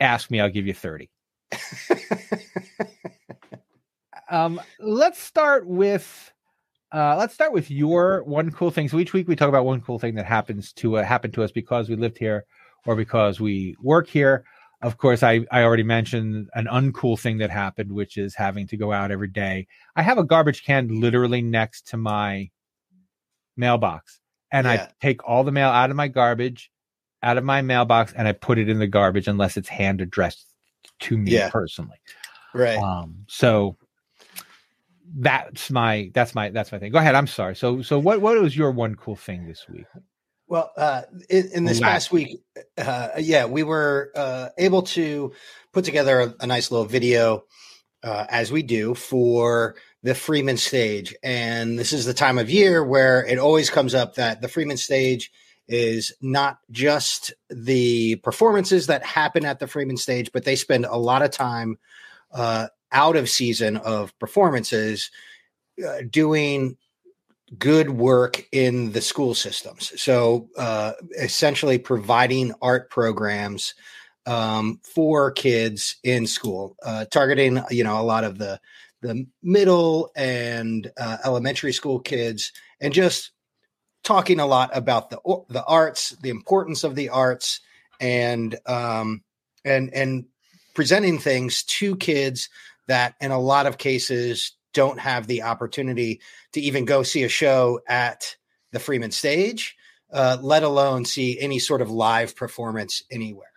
ask 0.00 0.30
me. 0.30 0.40
I'll 0.40 0.48
give 0.50 0.66
you 0.66 0.74
thirty. 0.74 1.10
Um, 4.30 4.60
let's 4.78 5.18
start 5.18 5.66
with 5.66 6.32
uh, 6.92 7.16
let's 7.16 7.34
start 7.34 7.52
with 7.52 7.70
your 7.70 8.22
one 8.24 8.50
cool 8.50 8.70
thing. 8.70 8.88
So 8.88 8.98
each 8.98 9.12
week 9.12 9.28
we 9.28 9.36
talk 9.36 9.48
about 9.48 9.66
one 9.66 9.80
cool 9.80 9.98
thing 9.98 10.14
that 10.14 10.24
happens 10.26 10.72
to 10.74 10.98
uh, 10.98 11.02
happen 11.04 11.30
to 11.32 11.42
us 11.42 11.52
because 11.52 11.88
we 11.88 11.96
lived 11.96 12.16
here 12.18 12.44
or 12.86 12.96
because 12.96 13.40
we 13.40 13.76
work 13.82 14.08
here. 14.08 14.44
Of 14.80 14.96
course, 14.96 15.22
I 15.22 15.40
I 15.50 15.62
already 15.64 15.82
mentioned 15.82 16.48
an 16.54 16.66
uncool 16.66 17.18
thing 17.18 17.38
that 17.38 17.50
happened, 17.50 17.92
which 17.92 18.16
is 18.16 18.34
having 18.34 18.66
to 18.68 18.76
go 18.76 18.92
out 18.92 19.10
every 19.10 19.28
day. 19.28 19.66
I 19.96 20.02
have 20.02 20.18
a 20.18 20.24
garbage 20.24 20.64
can 20.64 21.00
literally 21.00 21.42
next 21.42 21.88
to 21.88 21.96
my 21.96 22.50
mailbox, 23.56 24.20
and 24.52 24.68
I 24.68 24.88
take 25.00 25.26
all 25.26 25.42
the 25.42 25.52
mail 25.52 25.68
out 25.68 25.90
of 25.90 25.96
my 25.96 26.06
garbage, 26.08 26.70
out 27.22 27.38
of 27.38 27.44
my 27.44 27.60
mailbox, 27.60 28.12
and 28.12 28.28
I 28.28 28.32
put 28.32 28.58
it 28.58 28.68
in 28.68 28.78
the 28.78 28.86
garbage 28.86 29.26
unless 29.26 29.56
it's 29.56 29.68
hand 29.68 30.00
addressed 30.00 30.46
to 31.00 31.18
me 31.18 31.32
Yeah. 31.32 31.50
personally. 31.50 31.98
right. 32.54 32.78
Um, 32.78 33.24
so 33.26 33.77
that's 35.16 35.70
my 35.70 36.10
that's 36.14 36.34
my 36.34 36.50
that's 36.50 36.72
my 36.72 36.78
thing. 36.78 36.92
Go 36.92 36.98
ahead. 36.98 37.14
I'm 37.14 37.26
sorry. 37.26 37.56
So 37.56 37.82
so 37.82 37.98
what 37.98 38.20
what 38.20 38.40
was 38.40 38.56
your 38.56 38.70
one 38.70 38.94
cool 38.94 39.16
thing 39.16 39.46
this 39.46 39.66
week? 39.68 39.86
Well, 40.48 40.72
uh, 40.78 41.02
in, 41.28 41.50
in 41.52 41.64
this 41.66 41.78
past 41.78 42.10
week, 42.10 42.40
uh, 42.78 43.10
yeah, 43.18 43.44
we 43.44 43.62
were 43.62 44.10
uh, 44.16 44.48
able 44.56 44.82
to 44.82 45.32
put 45.74 45.84
together 45.84 46.20
a, 46.20 46.34
a 46.40 46.46
nice 46.46 46.70
little 46.70 46.86
video, 46.86 47.44
uh, 48.02 48.24
as 48.30 48.50
we 48.50 48.62
do 48.62 48.94
for 48.94 49.76
the 50.02 50.14
Freeman 50.14 50.56
stage. 50.56 51.14
And 51.22 51.78
this 51.78 51.92
is 51.92 52.06
the 52.06 52.14
time 52.14 52.38
of 52.38 52.48
year 52.48 52.82
where 52.82 53.26
it 53.26 53.38
always 53.38 53.68
comes 53.68 53.94
up 53.94 54.14
that 54.14 54.40
the 54.40 54.48
Freeman 54.48 54.78
stage 54.78 55.30
is 55.66 56.14
not 56.22 56.58
just 56.70 57.34
the 57.50 58.16
performances 58.16 58.86
that 58.86 59.04
happen 59.04 59.44
at 59.44 59.58
the 59.58 59.66
Freeman 59.66 59.98
stage, 59.98 60.32
but 60.32 60.44
they 60.44 60.56
spend 60.56 60.86
a 60.86 60.96
lot 60.96 61.22
of 61.22 61.30
time 61.30 61.76
uh, 62.32 62.68
out 62.92 63.16
of 63.16 63.28
season 63.28 63.76
of 63.78 64.18
performances 64.18 65.10
uh, 65.86 66.02
doing 66.10 66.76
good 67.58 67.90
work 67.90 68.46
in 68.52 68.92
the 68.92 69.00
school 69.00 69.34
systems. 69.34 70.00
So 70.00 70.48
uh, 70.58 70.92
essentially 71.18 71.78
providing 71.78 72.52
art 72.60 72.90
programs 72.90 73.74
um, 74.26 74.80
for 74.82 75.30
kids 75.30 75.96
in 76.02 76.26
school, 76.26 76.76
uh, 76.82 77.06
targeting 77.06 77.62
you 77.70 77.84
know 77.84 78.00
a 78.00 78.02
lot 78.02 78.24
of 78.24 78.38
the 78.38 78.60
the 79.00 79.26
middle 79.42 80.10
and 80.16 80.90
uh, 80.98 81.18
elementary 81.24 81.72
school 81.72 82.00
kids, 82.00 82.52
and 82.80 82.92
just 82.92 83.30
talking 84.04 84.40
a 84.40 84.46
lot 84.46 84.76
about 84.76 85.08
the 85.08 85.18
the 85.48 85.64
arts, 85.64 86.10
the 86.22 86.28
importance 86.28 86.84
of 86.84 86.94
the 86.94 87.08
arts, 87.08 87.60
and 88.00 88.58
um, 88.66 89.22
and 89.64 89.92
and 89.94 90.26
presenting 90.74 91.18
things 91.18 91.62
to 91.64 91.96
kids 91.96 92.50
that 92.88 93.14
in 93.20 93.30
a 93.30 93.40
lot 93.40 93.66
of 93.66 93.78
cases 93.78 94.52
don't 94.74 94.98
have 95.00 95.26
the 95.26 95.42
opportunity 95.42 96.20
to 96.52 96.60
even 96.60 96.84
go 96.84 97.02
see 97.02 97.22
a 97.22 97.28
show 97.28 97.80
at 97.88 98.36
the 98.72 98.78
Freeman 98.78 99.10
stage, 99.10 99.76
uh, 100.12 100.36
let 100.40 100.62
alone 100.62 101.04
see 101.04 101.38
any 101.40 101.58
sort 101.58 101.80
of 101.80 101.90
live 101.90 102.36
performance 102.36 103.02
anywhere. 103.10 103.48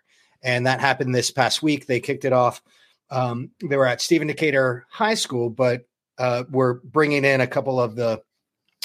And 0.43 0.65
that 0.67 0.79
happened 0.79 1.13
this 1.13 1.31
past 1.31 1.61
week. 1.61 1.85
They 1.85 1.99
kicked 1.99 2.25
it 2.25 2.33
off. 2.33 2.61
Um, 3.09 3.51
they 3.61 3.75
were 3.75 3.85
at 3.85 4.01
Stephen 4.01 4.27
Decatur 4.27 4.85
High 4.89 5.15
School, 5.15 5.49
but 5.49 5.83
uh, 6.17 6.43
we're 6.49 6.75
bringing 6.75 7.25
in 7.25 7.41
a 7.41 7.47
couple 7.47 7.79
of 7.79 7.95
the 7.95 8.21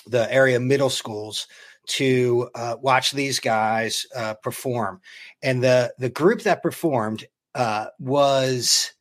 the 0.09 0.33
area 0.33 0.61
middle 0.61 0.91
schools 0.91 1.49
to 1.87 2.49
uh, 2.55 2.77
watch 2.81 3.13
these 3.13 3.41
guys 3.41 4.07
uh, 4.15 4.35
perform. 4.35 5.01
And 5.43 5.63
the 5.63 5.95
the 5.99 6.11
group 6.11 6.43
that 6.43 6.63
performed 6.63 7.25
uh, 7.55 7.87
was 7.99 8.93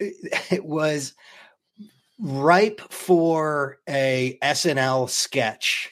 it 0.50 0.64
was 0.64 1.14
ripe 2.20 2.80
for 2.90 3.78
a 3.88 4.38
SNL 4.42 5.08
sketch 5.08 5.90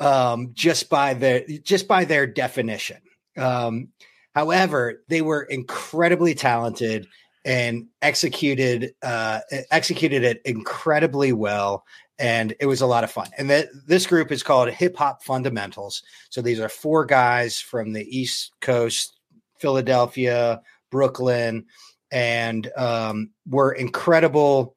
um, 0.00 0.50
just 0.52 0.88
by 0.88 1.14
their 1.14 1.44
just 1.62 1.88
by 1.88 2.04
their 2.04 2.26
definition. 2.26 2.98
Um, 3.36 3.88
however, 4.34 5.02
they 5.08 5.22
were 5.22 5.42
incredibly 5.42 6.34
talented 6.34 7.06
and 7.44 7.86
executed 8.02 8.94
uh, 9.02 9.40
executed 9.70 10.22
it 10.22 10.40
incredibly 10.44 11.32
well, 11.32 11.84
and 12.18 12.54
it 12.60 12.66
was 12.66 12.80
a 12.80 12.86
lot 12.86 13.04
of 13.04 13.10
fun. 13.10 13.28
And 13.38 13.50
this 13.86 14.06
group 14.06 14.30
is 14.32 14.42
called 14.42 14.70
Hip 14.70 14.96
Hop 14.96 15.22
Fundamentals. 15.22 16.02
So 16.30 16.42
these 16.42 16.60
are 16.60 16.68
four 16.68 17.04
guys 17.04 17.58
from 17.58 17.92
the 17.92 18.04
East 18.16 18.52
Coast, 18.60 19.18
Philadelphia, 19.58 20.60
Brooklyn, 20.90 21.64
and 22.10 22.70
um, 22.76 23.30
were 23.46 23.72
incredible 23.72 24.76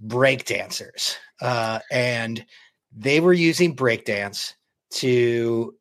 break 0.00 0.44
dancers. 0.44 1.16
Uh, 1.40 1.80
and 1.90 2.44
they 2.96 3.20
were 3.20 3.32
using 3.32 3.76
breakdance 3.76 4.52
to 4.90 5.74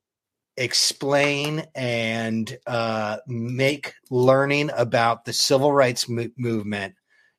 explain 0.57 1.65
and 1.75 2.57
uh, 2.67 3.17
make 3.27 3.93
learning 4.09 4.69
about 4.77 5.25
the 5.25 5.33
civil 5.33 5.71
rights 5.71 6.07
mo- 6.07 6.29
movement 6.37 6.95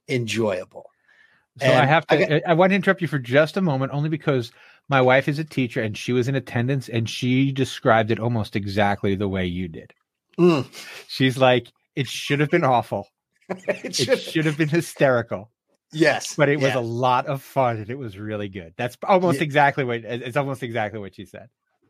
enjoyable. 0.09 0.85
So 1.59 1.73
I 1.73 1.87
And 1.87 1.89
have 1.89 2.05
I 2.11 2.17
to 2.17 2.51
I, 2.51 2.53
want 2.53 2.71
to 2.71 2.77
interrupt 2.77 3.01
you 3.01 3.09
for 3.09 3.19
just 3.19 3.57
a 3.57 3.63
moment, 3.63 3.93
only 3.93 4.11
because 4.11 4.53
my 4.89 5.01
wife 5.01 5.27
is 5.27 5.39
a 5.39 5.45
teacher 5.45 5.83
and 5.83 5.97
she 5.97 6.13
was 6.13 6.29
in 6.29 6.35
attendance 6.35 6.89
and 6.91 7.09
she 7.09 7.51
described 7.51 8.11
it 8.11 8.21
almost 8.21 8.57
exactly 8.57 9.15
the 9.15 9.29
way 9.29 9.47
you 9.47 9.67
did. 9.67 9.95
Mm. 10.39 10.67
She's 11.09 11.39
like, 11.39 11.73
it 11.95 12.07
should 12.07 12.41
have 12.41 12.51
been 12.51 12.65
awful. 12.65 13.09
it 13.69 13.85
It 13.85 13.95
should, 13.95 14.19
should 14.21 14.45
have 14.47 14.57
been 14.57 14.69
hysterical, 14.69 15.51
yes, 15.93 16.35
but 16.37 16.49
it 16.49 16.57
was 16.57 16.75
yeah. 16.75 16.79
a 16.79 16.81
lot 16.81 17.27
of 17.27 17.43
fun 17.43 17.77
and 17.77 17.91
it 17.91 17.99
was 17.99 18.19
really 18.19 18.49
good. 18.49 18.75
That's 18.77 18.97
almost 19.03 19.39
Yeah. 19.39 19.45
exactly 19.45 19.85
what 19.85 19.97
it's 20.05 20.37
almost 20.37 20.63
exactly 20.63 20.99
what 21.01 21.15
she 21.15 21.25
said. 21.27 21.49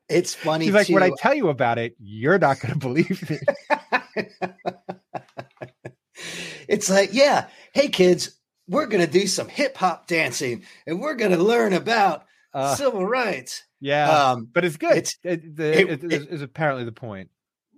It's 0.09 0.35
funny. 0.35 0.67
She's 0.67 0.75
like, 0.75 0.89
when 0.89 1.03
I 1.03 1.11
tell 1.19 1.35
you 1.35 1.49
about 1.49 1.79
it, 1.79 1.97
you're 1.99 2.39
not 2.39 2.61
going 2.61 2.75
to 2.79 2.79
believe 2.79 3.31
it. 3.31 3.43
it's 6.69 6.89
like, 6.91 7.11
yeah, 7.13 7.49
hey 7.73 7.89
kids, 7.89 8.37
we're 8.69 8.87
gonna 8.87 9.07
do 9.07 9.27
some 9.27 9.49
hip 9.49 9.77
hop 9.77 10.07
dancing 10.07 10.65
and 10.87 11.01
we're 11.01 11.15
gonna 11.15 11.37
learn 11.39 11.73
about 11.73 12.25
Uh, 12.55 12.75
civil 12.75 13.05
rights. 13.07 13.65
yeah, 13.81 14.09
Um, 14.31 14.49
but 14.53 14.65
it's 14.65 14.77
good. 14.77 14.93
it's- 14.97 15.17
it, 15.23 15.57
the, 15.57 15.79
it- 15.93 16.05
it, 16.05 16.13
is 16.31 16.43
apparently 16.43 16.85
the 16.85 16.93
point. 16.93 17.29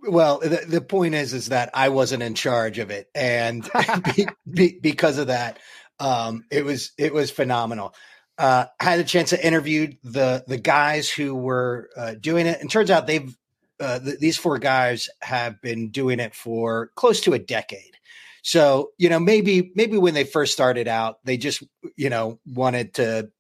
Well, 0.03 0.39
the, 0.39 0.65
the 0.67 0.81
point 0.81 1.15
is, 1.15 1.33
is 1.33 1.49
that 1.49 1.71
I 1.75 1.89
wasn't 1.89 2.23
in 2.23 2.35
charge 2.35 2.79
of 2.79 2.91
it, 2.91 3.09
and 3.15 3.69
be, 4.17 4.29
be, 4.49 4.79
because 4.81 5.19
of 5.19 5.29
that, 5.29 5.59
um, 5.99 6.45
it 6.51 6.65
was 6.65 6.93
it 6.99 7.13
was 7.13 7.31
phenomenal. 7.31 7.95
Uh, 8.37 8.67
had 8.79 9.01
a 9.01 9.05
chance 9.05 9.31
to 9.31 9.47
interview 9.47 9.93
the 10.05 10.45
the 10.47 10.59
guys 10.59 11.11
who 11.11 11.35
were 11.35 11.91
uh, 11.97 12.15
doing 12.15 12.47
it, 12.47 12.61
and 12.61 12.71
turns 12.71 12.91
out 12.91 13.07
they've 13.07 13.37
uh, 13.81 13.99
th- 13.99 14.19
these 14.19 14.37
four 14.37 14.59
guys 14.59 15.09
have 15.23 15.61
been 15.61 15.91
doing 15.91 16.21
it 16.21 16.35
for 16.35 16.91
close 16.95 17.21
to 17.23 17.35
a 17.35 17.39
decade. 17.39 17.97
So 18.43 18.93
you 18.99 19.09
know, 19.09 19.19
maybe 19.19 19.73
maybe 19.75 19.99
when 19.99 20.15
they 20.15 20.25
first 20.25 20.53
started 20.53 20.89
out, 20.89 21.19
they 21.25 21.37
just 21.37 21.63
you 21.97 22.11
know 22.11 22.39
wanted 22.47 22.95
to 22.95 23.31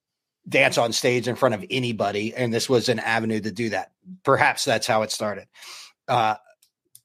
dance 0.48 0.78
on 0.78 0.92
stage 0.92 1.28
in 1.28 1.36
front 1.36 1.54
of 1.54 1.64
anybody, 1.70 2.34
and 2.34 2.52
this 2.52 2.68
was 2.68 2.88
an 2.88 2.98
avenue 2.98 3.40
to 3.40 3.52
do 3.52 3.70
that. 3.70 3.92
Perhaps 4.24 4.64
that's 4.64 4.86
how 4.86 5.02
it 5.02 5.12
started. 5.12 5.46
Uh, 6.08 6.36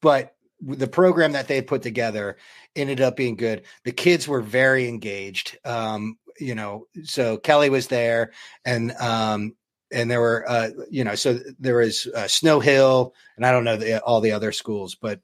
but 0.04 0.36
the 0.62 0.88
program 0.88 1.32
that 1.32 1.48
they 1.48 1.62
put 1.62 1.82
together 1.82 2.38
ended 2.76 3.02
up 3.02 3.16
being 3.16 3.36
good. 3.36 3.64
The 3.86 3.92
kids 3.92 4.28
were 4.28 4.42
very 4.42 4.88
engaged. 4.88 5.58
Um, 5.66 6.18
you 6.40 6.56
know, 6.56 6.88
so 7.04 7.38
Kelly 7.38 7.70
was 7.70 7.88
there, 7.88 8.32
and 8.66 8.92
um, 8.94 9.56
and 9.92 10.12
there 10.12 10.20
were 10.20 10.46
uh, 10.48 10.70
you 10.92 11.04
know, 11.04 11.16
so 11.16 11.40
there 11.58 11.78
was 11.78 12.06
uh, 12.14 12.28
Snow 12.28 12.60
Hill, 12.60 13.14
and 13.38 13.46
I 13.46 13.52
don't 13.52 13.64
know 13.64 13.78
the, 13.78 14.04
all 14.04 14.22
the 14.22 14.34
other 14.34 14.52
schools, 14.52 14.96
but 14.96 15.22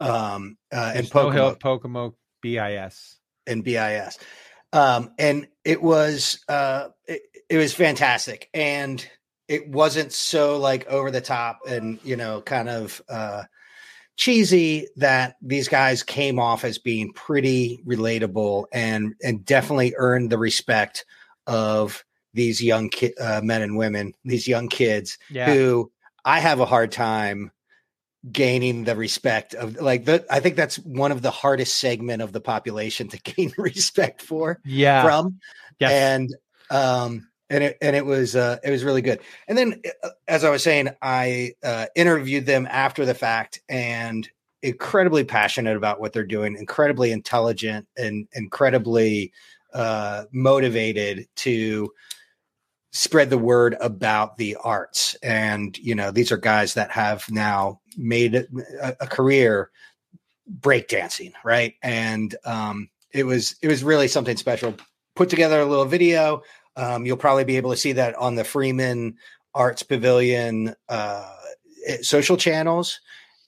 um, 0.00 0.58
uh, 0.72 0.92
and 0.94 1.06
Snow 1.06 1.30
Hill, 1.30 1.56
Pocomoke, 1.56 2.16
BIS. 2.42 3.16
and 3.46 3.64
BIS. 3.64 4.18
Um, 4.72 5.12
and 5.18 5.46
it 5.64 5.82
was 5.82 6.44
uh, 6.48 6.88
it, 7.06 7.22
it 7.48 7.56
was 7.56 7.72
fantastic, 7.72 8.50
and 8.52 9.06
it 9.48 9.68
wasn't 9.68 10.12
so 10.12 10.58
like 10.58 10.86
over 10.88 11.10
the 11.10 11.20
top 11.20 11.60
and 11.68 11.98
you 12.02 12.16
know 12.16 12.40
kind 12.40 12.68
of 12.68 13.00
uh, 13.08 13.44
cheesy 14.16 14.86
that 14.96 15.36
these 15.42 15.68
guys 15.68 16.02
came 16.02 16.38
off 16.38 16.64
as 16.64 16.78
being 16.78 17.12
pretty 17.12 17.82
relatable 17.86 18.66
and 18.72 19.14
and 19.22 19.44
definitely 19.44 19.94
earned 19.96 20.30
the 20.30 20.38
respect 20.38 21.04
of 21.46 22.04
these 22.34 22.62
young 22.62 22.88
ki- 22.88 23.14
uh, 23.20 23.40
men 23.42 23.62
and 23.62 23.76
women, 23.76 24.14
these 24.24 24.46
young 24.48 24.68
kids 24.68 25.18
Yeah. 25.30 25.52
who 25.52 25.90
I 26.24 26.40
have 26.40 26.60
a 26.60 26.66
hard 26.66 26.92
time 26.92 27.50
gaining 28.30 28.84
the 28.84 28.94
respect 28.94 29.54
of 29.54 29.80
like 29.80 30.04
the 30.04 30.24
I 30.30 30.38
think 30.40 30.54
that's 30.56 30.76
one 30.78 31.10
of 31.10 31.22
the 31.22 31.32
hardest 31.32 31.78
segment 31.78 32.22
of 32.22 32.32
the 32.32 32.40
population 32.40 33.08
to 33.08 33.18
gain 33.22 33.52
respect 33.58 34.22
for 34.22 34.60
Yeah. 34.64 35.02
from 35.02 35.40
yes. 35.80 35.90
and 35.92 36.34
Um, 36.70 37.28
and 37.52 37.62
it 37.64 37.78
and 37.82 37.94
it 37.94 38.06
was 38.06 38.34
uh, 38.34 38.56
it 38.64 38.70
was 38.70 38.82
really 38.82 39.02
good. 39.02 39.20
And 39.46 39.56
then, 39.56 39.82
uh, 40.02 40.08
as 40.26 40.42
I 40.42 40.50
was 40.50 40.62
saying, 40.62 40.88
I 41.02 41.52
uh, 41.62 41.86
interviewed 41.94 42.46
them 42.46 42.66
after 42.70 43.04
the 43.04 43.14
fact, 43.14 43.60
and 43.68 44.28
incredibly 44.62 45.22
passionate 45.22 45.76
about 45.76 46.00
what 46.00 46.12
they're 46.12 46.24
doing, 46.24 46.56
incredibly 46.56 47.12
intelligent, 47.12 47.86
and 47.96 48.26
incredibly 48.32 49.32
uh, 49.74 50.24
motivated 50.32 51.26
to 51.36 51.92
spread 52.92 53.30
the 53.30 53.38
word 53.38 53.76
about 53.80 54.38
the 54.38 54.56
arts. 54.64 55.14
And 55.22 55.76
you 55.78 55.94
know, 55.94 56.10
these 56.10 56.32
are 56.32 56.38
guys 56.38 56.74
that 56.74 56.90
have 56.90 57.30
now 57.30 57.80
made 57.98 58.34
a, 58.34 58.46
a 59.00 59.06
career 59.06 59.70
breakdancing, 60.58 61.32
right? 61.44 61.74
And 61.82 62.34
um, 62.46 62.88
it 63.12 63.24
was 63.24 63.56
it 63.60 63.68
was 63.68 63.84
really 63.84 64.08
something 64.08 64.38
special. 64.38 64.74
Put 65.14 65.28
together 65.28 65.60
a 65.60 65.66
little 65.66 65.84
video. 65.84 66.42
Um, 66.76 67.06
you'll 67.06 67.16
probably 67.16 67.44
be 67.44 67.56
able 67.56 67.70
to 67.70 67.76
see 67.76 67.92
that 67.92 68.14
on 68.14 68.34
the 68.34 68.44
Freeman 68.44 69.16
Arts 69.54 69.82
Pavilion 69.82 70.74
uh, 70.88 71.30
social 72.00 72.36
channels, 72.36 73.00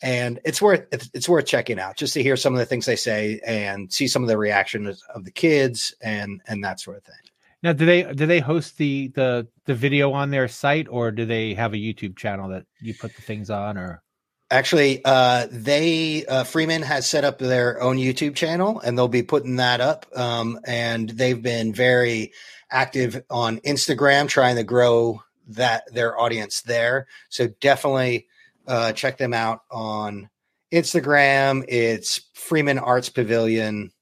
and 0.03 0.41
it's 0.45 0.61
worth 0.61 0.87
it's, 0.93 1.11
it's 1.15 1.29
worth 1.29 1.47
checking 1.47 1.79
out 1.79 1.97
just 1.97 2.15
to 2.15 2.23
hear 2.23 2.37
some 2.37 2.53
of 2.53 2.59
the 2.59 2.67
things 2.67 2.87
they 2.87 2.97
say 2.97 3.41
and 3.47 3.93
see 3.93 4.07
some 4.07 4.23
of 4.23 4.29
the 4.29 4.37
reactions 4.37 5.03
of 5.15 5.25
the 5.25 5.31
kids 5.31 5.95
and 6.03 6.43
and 6.47 6.63
that 6.65 6.81
sort 6.81 6.99
of 6.99 7.05
thing. 7.05 7.15
Now, 7.63 7.73
do 7.73 7.87
they 7.87 8.03
do 8.03 8.27
they 8.27 8.41
host 8.41 8.77
the 8.77 9.09
the 9.15 9.49
the 9.65 9.75
video 9.75 10.13
on 10.13 10.31
their 10.31 10.49
site, 10.49 10.87
or 10.91 11.11
do 11.11 11.25
they 11.25 11.55
have 11.55 11.73
a 11.73 11.79
YouTube 11.79 12.17
channel 12.17 12.51
that 12.51 12.67
you 12.83 12.93
put 12.93 13.17
the 13.17 13.23
things 13.23 13.49
on, 13.49 13.79
or? 13.79 14.03
Actually, 14.51 15.01
uh, 15.07 15.47
they 15.51 16.27
uh, 16.27 16.45
Freeman 16.45 16.83
has 16.83 17.07
set 17.09 17.25
up 17.25 17.39
their 17.39 17.81
own 17.81 17.97
YouTube 17.97 18.35
channel, 18.35 18.81
and 18.81 18.99
they'll 18.99 19.09
be 19.09 19.23
putting 19.23 19.57
that 19.57 19.81
up. 19.81 20.05
Um, 20.15 20.61
and 20.67 21.09
they've 21.09 21.43
been 21.43 21.73
very 21.73 22.35
active 22.75 23.23
on 23.31 23.59
Instagram, 23.61 24.29
trying 24.29 24.57
to 24.57 24.65
grow 24.65 25.23
that 25.49 25.85
their 25.95 26.19
audience 26.21 26.63
there. 26.63 27.07
So 27.31 27.49
definitely 27.61 28.27
uh, 28.67 28.93
check 28.93 29.17
them 29.17 29.33
out 29.33 29.61
on 29.71 30.29
Instagram. 30.73 31.65
It's 31.69 32.21
Freeman 32.35 32.79
Arts 32.79 33.09
Pavilion. 33.09 33.93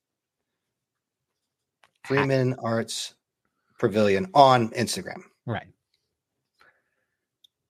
Freeman 2.05 2.55
Arts 2.55 3.14
Pavilion 3.79 4.29
on 4.35 4.71
Instagram. 4.71 5.23
Right. 5.47 5.67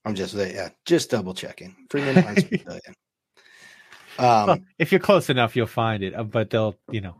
I'm 0.05 0.15
just 0.15 0.35
yeah, 0.35 0.69
just 0.85 1.11
double 1.11 1.35
checking. 1.35 1.75
Freeman 1.91 2.25
Arts 2.27 2.45
Pavilion. 2.45 2.95
Um, 4.19 4.47
well, 4.47 4.59
if 4.79 4.93
you're 4.93 5.01
close 5.01 5.31
enough, 5.31 5.57
you'll 5.57 5.67
find 5.67 6.03
it. 6.03 6.15
uh, 6.15 6.23
But 6.25 6.51
they'll, 6.51 6.77
you 6.91 7.01
know, 7.01 7.17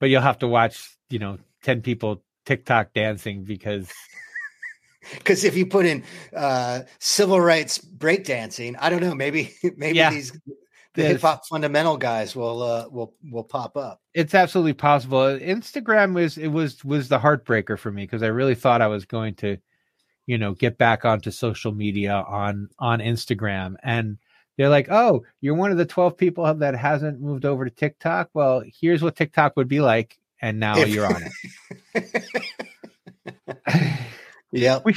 but 0.00 0.10
you'll 0.10 0.20
have 0.22 0.40
to 0.40 0.48
watch, 0.48 0.96
you 1.08 1.20
know, 1.20 1.38
ten 1.62 1.80
people 1.80 2.23
TikTok 2.44 2.92
dancing 2.94 3.44
because 3.44 3.92
because 5.14 5.44
if 5.44 5.56
you 5.56 5.66
put 5.66 5.86
in 5.86 6.02
uh, 6.34 6.80
civil 6.98 7.40
rights 7.40 7.78
breakdancing, 7.78 8.76
I 8.80 8.90
don't 8.90 9.00
know, 9.02 9.14
maybe 9.14 9.54
maybe 9.76 9.98
Yeah. 9.98 10.10
these 10.10 10.32
the 10.94 11.02
hip 11.04 11.20
hop 11.22 11.44
fundamental 11.46 11.96
guys 11.96 12.36
will 12.36 12.62
uh, 12.62 12.86
will 12.88 13.14
will 13.30 13.42
pop 13.44 13.76
up. 13.76 14.00
it's 14.14 14.34
absolutely 14.34 14.74
possible. 14.74 15.22
Instagram 15.38 16.14
was 16.14 16.38
it 16.38 16.48
was 16.48 16.84
was 16.84 17.08
the 17.08 17.18
heartbreaker 17.18 17.76
for 17.78 17.90
me 17.90 18.04
because 18.04 18.22
I 18.22 18.28
really 18.28 18.54
thought 18.54 18.80
I 18.80 18.86
was 18.86 19.04
going 19.04 19.34
to, 19.36 19.56
you 20.26 20.38
know, 20.38 20.54
get 20.54 20.78
back 20.78 21.04
onto 21.04 21.32
social 21.32 21.72
media 21.72 22.12
on 22.14 22.68
on 22.78 23.00
Instagram 23.00 23.74
and 23.82 24.18
they're 24.56 24.68
like, 24.68 24.86
"Oh, 24.88 25.24
you're 25.40 25.56
one 25.56 25.72
of 25.72 25.78
the 25.78 25.84
12 25.84 26.16
people 26.16 26.54
that 26.54 26.76
hasn't 26.76 27.20
moved 27.20 27.44
over 27.44 27.64
to 27.64 27.70
TikTok. 27.72 28.30
Well, 28.34 28.62
here's 28.80 29.02
what 29.02 29.16
TikTok 29.16 29.56
would 29.56 29.66
be 29.66 29.80
like 29.80 30.16
and 30.40 30.58
now 30.60 30.78
If- 30.78 30.88
you're 30.88 31.06
on 31.06 31.22
it." 31.94 32.14
yeah, 34.52 34.80
we 34.84 34.94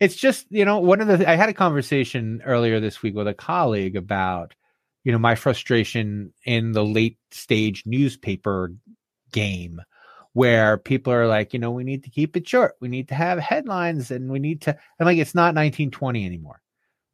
it's 0.00 0.14
just 0.16 0.46
you 0.50 0.64
know 0.64 0.78
one 0.78 1.00
of 1.00 1.08
the 1.08 1.28
i 1.28 1.34
had 1.34 1.48
a 1.48 1.54
conversation 1.54 2.40
earlier 2.44 2.78
this 2.80 3.02
week 3.02 3.14
with 3.14 3.26
a 3.26 3.34
colleague 3.34 3.96
about 3.96 4.54
you 5.04 5.10
know 5.12 5.18
my 5.18 5.34
frustration 5.34 6.32
in 6.44 6.72
the 6.72 6.84
late 6.84 7.18
stage 7.32 7.82
newspaper 7.84 8.72
game 9.32 9.80
where 10.34 10.76
people 10.78 11.12
are 11.12 11.26
like 11.26 11.52
you 11.52 11.58
know 11.58 11.70
we 11.72 11.82
need 11.84 12.04
to 12.04 12.10
keep 12.10 12.36
it 12.36 12.46
short 12.46 12.74
we 12.80 12.88
need 12.88 13.08
to 13.08 13.14
have 13.14 13.38
headlines 13.38 14.10
and 14.12 14.30
we 14.30 14.38
need 14.38 14.60
to 14.62 14.76
i'm 15.00 15.06
like 15.06 15.18
it's 15.18 15.34
not 15.34 15.54
1920 15.54 16.24
anymore 16.24 16.60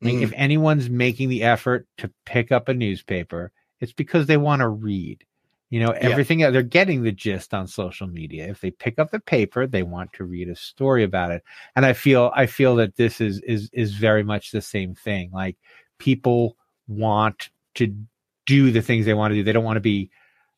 like 0.02 0.14
Mm. 0.14 0.22
if 0.22 0.32
anyone's 0.36 0.88
making 0.90 1.28
the 1.28 1.42
effort 1.42 1.88
to 1.98 2.12
pick 2.26 2.52
up 2.52 2.68
a 2.68 2.74
newspaper 2.74 3.50
it's 3.80 3.92
because 3.92 4.26
they 4.26 4.36
want 4.36 4.60
to 4.60 4.68
read 4.68 5.24
you 5.70 5.80
know 5.80 5.90
everything 5.92 6.38
they're 6.38 6.62
getting 6.62 7.02
the 7.02 7.12
gist 7.12 7.52
on 7.52 7.66
social 7.66 8.06
media 8.06 8.46
if 8.48 8.60
they 8.60 8.70
pick 8.70 8.98
up 8.98 9.10
the 9.10 9.20
paper 9.20 9.66
they 9.66 9.82
want 9.82 10.12
to 10.12 10.24
read 10.24 10.48
a 10.48 10.56
story 10.56 11.04
about 11.04 11.30
it 11.30 11.42
and 11.76 11.84
i 11.84 11.92
feel 11.92 12.32
i 12.34 12.46
feel 12.46 12.74
that 12.76 12.96
this 12.96 13.20
is 13.20 13.40
is 13.40 13.68
is 13.72 13.92
very 13.94 14.22
much 14.22 14.50
the 14.50 14.62
same 14.62 14.94
thing 14.94 15.30
like 15.32 15.56
people 15.98 16.56
want 16.86 17.50
to 17.74 17.94
do 18.46 18.70
the 18.70 18.80
things 18.82 19.04
they 19.04 19.14
want 19.14 19.30
to 19.30 19.34
do 19.36 19.42
they 19.42 19.52
don't 19.52 19.64
want 19.64 19.76
to 19.76 19.80
be 19.80 20.10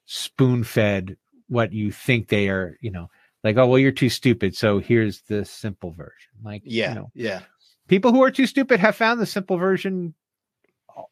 spoon 0.06 0.62
fed 0.62 1.16
what 1.48 1.72
you 1.72 1.90
think 1.90 2.28
they 2.28 2.48
are 2.48 2.76
you 2.80 2.90
know 2.90 3.10
like 3.42 3.56
oh 3.56 3.66
well 3.66 3.78
you're 3.78 3.90
too 3.90 4.08
stupid 4.10 4.54
so 4.54 4.78
here's 4.78 5.22
the 5.22 5.44
simple 5.44 5.90
version 5.92 6.30
like 6.44 6.62
you 6.64 6.72
Yeah. 6.72 6.94
know, 6.94 7.10
Yeah. 7.14 7.40
people 7.88 8.12
who 8.12 8.22
are 8.22 8.30
too 8.30 8.46
stupid 8.46 8.78
have 8.78 8.94
found 8.94 9.18
the 9.20 9.26
simple 9.26 9.56
version 9.56 10.14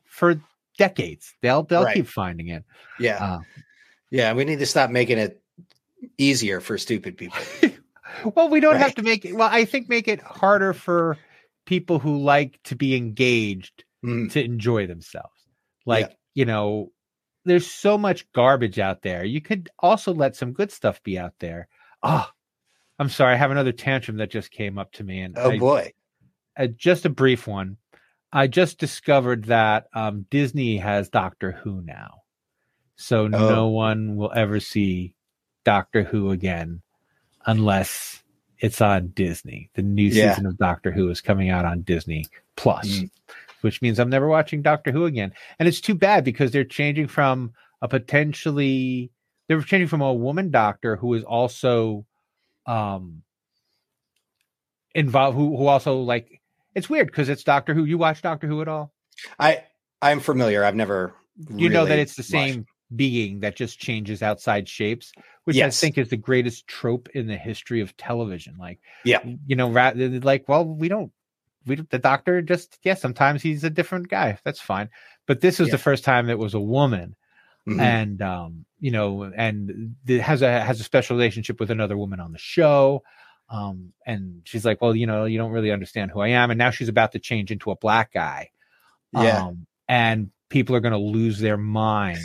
for 0.05 0.41
decades 0.77 1.35
they'll 1.43 1.65
they'll 1.65 1.85
Right. 1.85 1.97
keep 1.97 2.07
finding 2.07 2.49
it 2.49 2.65
Yeah. 3.01 3.25
Uh, 3.25 3.39
yeah. 4.11 4.33
We 4.33 4.45
need 4.45 4.59
to 4.61 4.67
stop 4.67 4.91
making 4.91 5.19
it 5.19 5.41
easier 6.17 6.61
for 6.61 6.79
stupid 6.79 7.17
people. 7.17 7.39
well 8.35 8.49
we 8.49 8.61
don't 8.61 8.77
have 8.77 8.95
to 8.95 9.03
make 9.03 9.25
it 9.25 9.35
well 9.35 9.49
i 9.53 9.65
think 9.65 9.89
make 9.89 10.09
it 10.09 10.21
harder 10.23 10.73
for 10.73 11.17
people 11.67 11.99
who 11.99 12.17
like 12.19 12.59
to 12.65 12.75
be 12.77 12.95
engaged 12.97 13.85
Mm. 14.05 14.31
to 14.31 14.45
enjoy 14.45 14.87
themselves 14.87 15.35
like 15.85 16.17
you 16.33 16.45
know 16.45 16.93
there's 17.45 17.67
so 17.67 17.99
much 17.99 18.31
garbage 18.33 18.79
out 18.79 19.03
there 19.03 19.25
you 19.25 19.41
could 19.41 19.69
also 19.81 20.15
let 20.15 20.37
some 20.37 20.53
good 20.53 20.71
stuff 20.71 21.03
be 21.03 21.19
out 21.19 21.35
there 21.41 21.67
oh 22.05 22.27
i'm 23.01 23.09
sorry 23.09 23.35
i 23.35 23.37
have 23.37 23.51
another 23.51 23.73
tantrum 23.73 24.19
that 24.19 24.31
just 24.31 24.53
came 24.53 24.79
up 24.79 24.93
to 24.93 25.03
me 25.05 25.21
and 25.21 25.37
Oh 25.37 25.51
I- 25.51 25.59
boy. 25.59 25.93
uh, 26.57 26.69
just 26.69 27.07
a 27.07 27.11
brief 27.11 27.49
one 27.49 27.77
i 28.33 28.47
just 28.47 28.79
discovered 28.79 29.47
that 29.47 29.89
um, 29.93 30.27
disney 30.31 30.77
has 30.79 31.09
doctor 31.09 31.51
who 31.51 31.83
now 31.83 32.21
so 33.01 33.27
no 33.29 33.69
one 33.69 34.17
will 34.17 34.33
ever 34.35 34.59
see 34.61 35.15
doctor 35.65 36.03
who 36.03 36.31
again 36.33 36.83
unless 37.47 38.23
it's 38.59 38.81
on 38.81 39.09
disney 39.15 39.71
the 39.75 39.83
new 39.83 40.03
Yeah. 40.09 40.31
season 40.33 40.47
of 40.47 40.59
doctor 40.59 40.91
who 40.91 41.09
is 41.11 41.21
coming 41.21 41.49
out 41.49 41.65
on 41.65 41.83
disney 41.83 42.25
plus 42.57 42.89
Mm. 42.89 43.11
which 43.61 43.81
means 43.81 43.99
i'm 44.01 44.11
never 44.11 44.27
watching 44.29 44.63
doctor 44.63 44.91
who 44.93 45.05
again 45.07 45.33
and 45.59 45.69
it's 45.69 45.81
too 45.81 45.95
bad 45.95 46.25
because 46.25 46.51
they're 46.51 46.65
changing 46.65 47.07
from 47.07 47.53
a 47.83 47.87
potentially 47.89 49.11
they're 49.47 49.63
changing 49.63 49.89
from 49.89 50.01
a 50.03 50.13
woman 50.13 50.51
doctor 50.51 50.97
who 50.97 51.15
is 51.15 51.23
also 51.25 52.05
um 52.67 53.23
involved 54.95 55.37
who 55.37 55.57
who 55.57 55.67
also 55.67 56.01
like 56.01 56.41
it's 56.75 56.89
weird 56.91 57.07
because 57.07 57.29
it's 57.29 57.45
doctor 57.45 57.75
who 57.75 57.85
you 57.85 57.99
watch 57.99 58.23
doctor 58.23 58.47
who 58.47 58.61
at 58.63 58.69
all 58.69 58.93
I 59.39 59.65
I'm 60.01 60.21
familiar. 60.21 60.63
I've 60.63 60.77
never. 60.77 61.13
you 61.57 61.69
know 61.71 61.85
that 61.85 61.99
it's 61.99 62.15
the 62.15 62.21
watched- 62.23 62.31
same 62.31 62.67
being 62.95 63.41
that 63.41 63.55
just 63.57 63.79
changes 63.79 64.23
outside 64.23 64.69
shapes 64.69 65.13
which 65.45 65.57
Yes. 65.57 65.79
i 65.79 65.87
think 65.87 65.99
is 65.99 66.09
the 66.09 66.17
greatest 66.17 66.67
trope 66.67 67.09
in 67.15 67.27
the 67.27 67.37
history 67.37 67.81
of 67.81 67.97
television 67.99 68.57
like 68.59 68.79
Yeah. 69.05 69.21
you 69.47 69.57
know 69.57 69.69
like 69.69 70.49
well 70.49 70.65
we 70.65 70.89
don't 70.89 71.13
we 71.67 71.77
the 71.77 71.99
doctor 71.99 72.41
just 72.41 72.79
yeah 72.83 72.95
sometimes 72.95 73.43
he's 73.43 73.63
a 73.65 73.71
different 73.71 74.09
guy 74.09 74.39
that's 74.43 74.61
fine 74.61 74.89
but 75.27 75.41
this 75.43 75.59
was 75.59 75.69
Yeah. 75.69 75.73
the 75.73 75.79
first 75.79 76.03
time 76.05 76.31
it 76.31 76.39
was 76.39 76.55
a 76.55 76.61
woman 76.61 77.15
Mhm. 77.67 77.81
and 77.81 78.23
um 78.23 78.65
you 78.81 78.91
know 78.91 79.31
and 79.37 79.95
it 80.07 80.23
has 80.23 80.41
a 80.41 80.61
has 80.61 80.81
a 80.81 80.85
special 80.85 81.15
relationship 81.17 81.61
with 81.61 81.71
another 81.71 81.99
woman 81.99 82.21
on 82.21 82.33
the 82.33 82.39
show 82.39 83.03
um 83.51 83.93
and 84.07 84.41
she's 84.45 84.65
like 84.65 84.81
well 84.81 84.97
you 84.97 85.07
know 85.07 85.27
you 85.27 85.37
don't 85.37 85.53
really 85.53 85.71
understand 85.73 86.11
who 86.11 86.21
i 86.21 86.29
am 86.29 86.51
and 86.51 86.57
now 86.57 86.71
she's 86.71 86.89
about 86.89 87.13
to 87.13 87.19
change 87.19 87.51
into 87.51 87.71
a 87.71 87.77
black 87.77 88.13
guy 88.15 88.49
Yeah. 89.13 89.45
um 89.49 89.67
and 89.89 90.31
people 90.49 90.75
are 90.75 90.81
going 90.81 90.93
to 90.93 90.99
lose 90.99 91.39
their 91.41 91.57
minds 91.57 92.23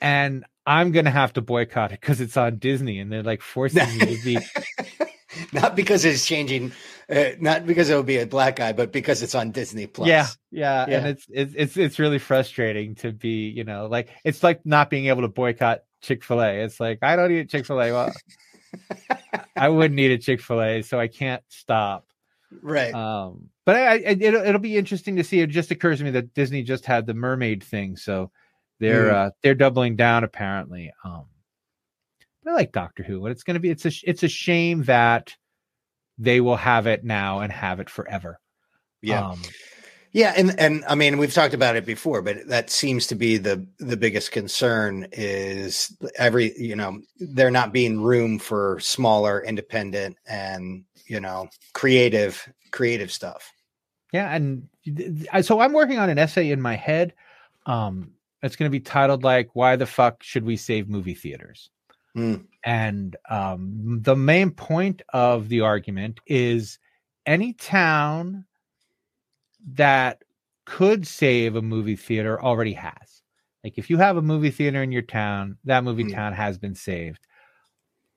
and 0.00 0.44
i'm 0.66 0.92
going 0.92 1.04
to 1.04 1.10
have 1.10 1.32
to 1.32 1.40
boycott 1.40 1.92
it 1.92 2.00
because 2.00 2.20
it's 2.20 2.36
on 2.36 2.56
disney 2.58 2.98
and 2.98 3.12
they're 3.12 3.22
like 3.22 3.42
forcing 3.42 3.86
me 3.98 4.16
to 4.16 4.24
be 4.24 4.38
not 5.52 5.74
because 5.74 6.04
it's 6.04 6.24
changing, 6.24 6.70
uh, 7.10 7.30
not 7.40 7.66
because 7.66 7.90
it 7.90 7.94
will 7.94 8.04
be 8.04 8.18
a 8.18 8.26
black 8.26 8.54
guy, 8.56 8.72
but 8.72 8.92
because 8.92 9.20
it's 9.20 9.34
on 9.34 9.50
Disney 9.50 9.86
Plus. 9.88 10.06
yeah, 10.08 10.26
yeah 10.52 10.82
and 10.84 10.92
Yeah. 10.92 11.06
it's 11.08 11.26
it's 11.28 11.54
it's 11.56 11.76
it's 11.76 11.98
really 11.98 12.18
frustrating 12.20 12.94
to 12.96 13.12
be 13.12 13.48
you 13.48 13.64
know 13.64 13.86
like 13.86 14.08
it's 14.24 14.42
like 14.44 14.64
not 14.64 14.90
being 14.90 15.06
able 15.06 15.22
to 15.22 15.28
boycott 15.28 15.80
chick-fil-a 16.02 16.62
it's 16.62 16.78
like 16.78 16.98
i 17.02 17.16
don't 17.16 17.32
eat 17.32 17.48
chick-fil-a 17.50 17.90
well 17.92 18.12
i 19.56 19.68
wouldn't 19.68 19.98
eat 19.98 20.12
a 20.12 20.18
chick-fil-a 20.18 20.82
so 20.82 21.00
i 21.00 21.08
can't 21.08 21.42
stop 21.48 22.06
right. 22.62 22.94
um 22.94 23.48
but 23.66 23.76
I, 23.76 23.92
I 23.94 23.96
it'll, 24.20 24.42
it'll 24.42 24.60
be 24.60 24.76
interesting 24.76 25.16
to 25.16 25.24
see 25.24 25.40
it 25.40 25.48
just 25.48 25.70
occurs 25.70 25.98
to 25.98 26.04
me 26.04 26.10
that 26.12 26.34
disney 26.34 26.62
just 26.62 26.84
had 26.86 27.06
the 27.06 27.14
mermaid 27.14 27.62
thing 27.62 27.96
so 27.96 28.30
they're 28.80 29.10
Mm. 29.10 29.14
uh 29.14 29.30
they're 29.42 29.54
doubling 29.54 29.96
down 29.96 30.24
apparently 30.24 30.92
um 31.04 31.24
But 32.44 32.50
I 32.52 32.54
like 32.54 32.72
Doctor 32.72 33.02
Who, 33.02 33.24
and 33.24 33.32
it's 33.32 33.42
going 33.42 33.54
to 33.54 33.60
be 33.60 33.70
it's 33.70 33.86
a 33.86 33.92
it's 34.02 34.22
a 34.22 34.28
shame 34.28 34.82
that 34.84 35.34
they 36.18 36.40
will 36.40 36.56
have 36.56 36.86
it 36.86 37.02
now 37.04 37.40
and 37.40 37.50
have 37.52 37.80
it 37.80 37.88
forever. 37.90 38.38
Yeah. 39.02 39.28
Um, 39.30 39.40
Yeah, 40.14 40.32
and 40.36 40.58
and 40.60 40.84
I 40.88 40.94
mean 40.94 41.18
we've 41.18 41.34
talked 41.34 41.54
about 41.54 41.74
it 41.74 41.84
before, 41.84 42.22
but 42.22 42.46
that 42.46 42.70
seems 42.70 43.08
to 43.08 43.16
be 43.16 43.36
the 43.36 43.66
the 43.78 43.96
biggest 43.96 44.30
concern 44.30 45.08
is 45.10 45.92
every 46.16 46.56
you 46.56 46.76
know 46.76 47.00
there 47.18 47.50
not 47.50 47.72
being 47.72 48.00
room 48.00 48.38
for 48.38 48.78
smaller, 48.78 49.42
independent, 49.42 50.16
and 50.24 50.84
you 51.06 51.18
know 51.18 51.48
creative 51.72 52.48
creative 52.70 53.10
stuff. 53.10 53.52
Yeah, 54.12 54.32
and 54.32 54.68
so 55.42 55.58
I'm 55.58 55.72
working 55.72 55.98
on 55.98 56.08
an 56.08 56.18
essay 56.18 56.50
in 56.52 56.62
my 56.62 56.76
head. 56.76 57.12
Um, 57.66 58.12
it's 58.40 58.54
going 58.54 58.70
to 58.70 58.72
be 58.72 58.78
titled 58.78 59.24
like 59.24 59.50
"Why 59.54 59.74
the 59.74 59.84
fuck 59.84 60.22
should 60.22 60.44
we 60.44 60.56
save 60.56 60.88
movie 60.88 61.14
theaters?" 61.14 61.70
Hmm. 62.14 62.36
And 62.64 63.16
um, 63.28 63.98
the 64.02 64.14
main 64.14 64.52
point 64.52 65.02
of 65.12 65.48
the 65.48 65.62
argument 65.62 66.20
is 66.24 66.78
any 67.26 67.54
town 67.54 68.44
that 69.72 70.22
could 70.66 71.06
save 71.06 71.56
a 71.56 71.62
movie 71.62 71.96
theater 71.96 72.42
already 72.42 72.72
has. 72.74 73.22
Like 73.62 73.78
if 73.78 73.88
you 73.90 73.96
have 73.98 74.16
a 74.16 74.22
movie 74.22 74.50
theater 74.50 74.82
in 74.82 74.92
your 74.92 75.02
town, 75.02 75.58
that 75.64 75.84
movie 75.84 76.04
Hmm. 76.04 76.12
town 76.14 76.32
has 76.34 76.58
been 76.58 76.74
saved. 76.74 77.26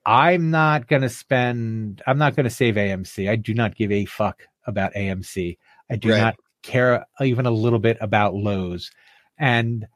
I'm 0.04 0.50
not 0.50 0.86
going 0.86 1.02
to 1.02 1.08
spend, 1.08 2.02
I'm 2.06 2.18
not 2.18 2.34
going 2.36 2.44
to 2.44 2.50
save 2.50 2.76
AMC. 2.76 3.28
I 3.28 3.36
do 3.36 3.52
not 3.54 3.74
give 3.74 3.92
a 3.92 4.04
fuck 4.06 4.42
about 4.66 4.94
AMC. 4.94 5.58
I 5.90 5.96
do 5.96 6.10
Right. 6.10 6.18
not 6.18 6.36
care 6.62 7.06
even 7.20 7.46
a 7.46 7.50
little 7.50 7.78
bit 7.78 7.98
about 8.00 8.34
Loews. 8.34 8.90
And 9.38 9.86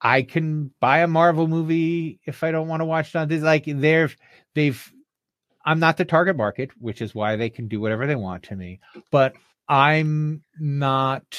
I 0.00 0.22
can 0.22 0.72
buy 0.80 0.98
a 1.00 1.06
Marvel 1.06 1.46
movie 1.46 2.20
if 2.24 2.42
I 2.42 2.50
don't 2.50 2.68
want 2.68 2.80
to 2.80 2.84
watch 2.86 3.10
it 3.14 3.18
on 3.18 3.28
Disney. 3.28 3.46
Like 3.46 3.64
they're, 3.66 4.10
they've, 4.54 4.92
I'm 5.64 5.78
not 5.78 5.96
the 5.96 6.04
target 6.04 6.36
market, 6.36 6.70
which 6.78 7.02
is 7.02 7.14
why 7.14 7.36
they 7.36 7.50
can 7.50 7.68
do 7.68 7.80
whatever 7.80 8.06
they 8.06 8.16
want 8.16 8.44
to 8.44 8.56
me. 8.56 8.80
But 9.10 9.34
I'm 9.70 10.42
not, 10.58 11.38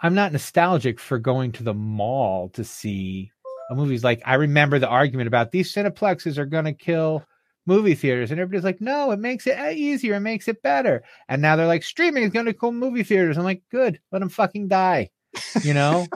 I'm 0.00 0.14
not 0.14 0.30
nostalgic 0.30 1.00
for 1.00 1.18
going 1.18 1.50
to 1.52 1.64
the 1.64 1.74
mall 1.74 2.50
to 2.50 2.62
see 2.62 3.32
a 3.68 3.74
movie's 3.74 4.04
like 4.04 4.22
I 4.24 4.34
remember 4.34 4.78
the 4.78 4.88
argument 4.88 5.26
about 5.26 5.50
these 5.50 5.74
cineplexes 5.74 6.38
are 6.38 6.46
going 6.46 6.66
to 6.66 6.72
kill 6.72 7.24
movie 7.66 7.96
theaters, 7.96 8.30
and 8.30 8.38
everybody's 8.38 8.64
like, 8.64 8.80
no, 8.80 9.10
it 9.10 9.18
makes 9.18 9.44
it 9.44 9.58
uh, 9.58 9.70
easier, 9.70 10.14
it 10.14 10.20
makes 10.20 10.46
it 10.46 10.62
better. 10.62 11.02
And 11.28 11.42
now 11.42 11.56
they're 11.56 11.66
like, 11.66 11.82
streaming 11.82 12.22
is 12.22 12.30
going 12.30 12.46
to 12.46 12.52
kill 12.52 12.70
movie 12.70 13.02
theaters. 13.02 13.36
I'm 13.36 13.42
like, 13.42 13.62
good, 13.72 14.00
let 14.12 14.20
them 14.20 14.28
fucking 14.28 14.68
die. 14.68 15.10
You 15.62 15.74
know, 15.74 16.06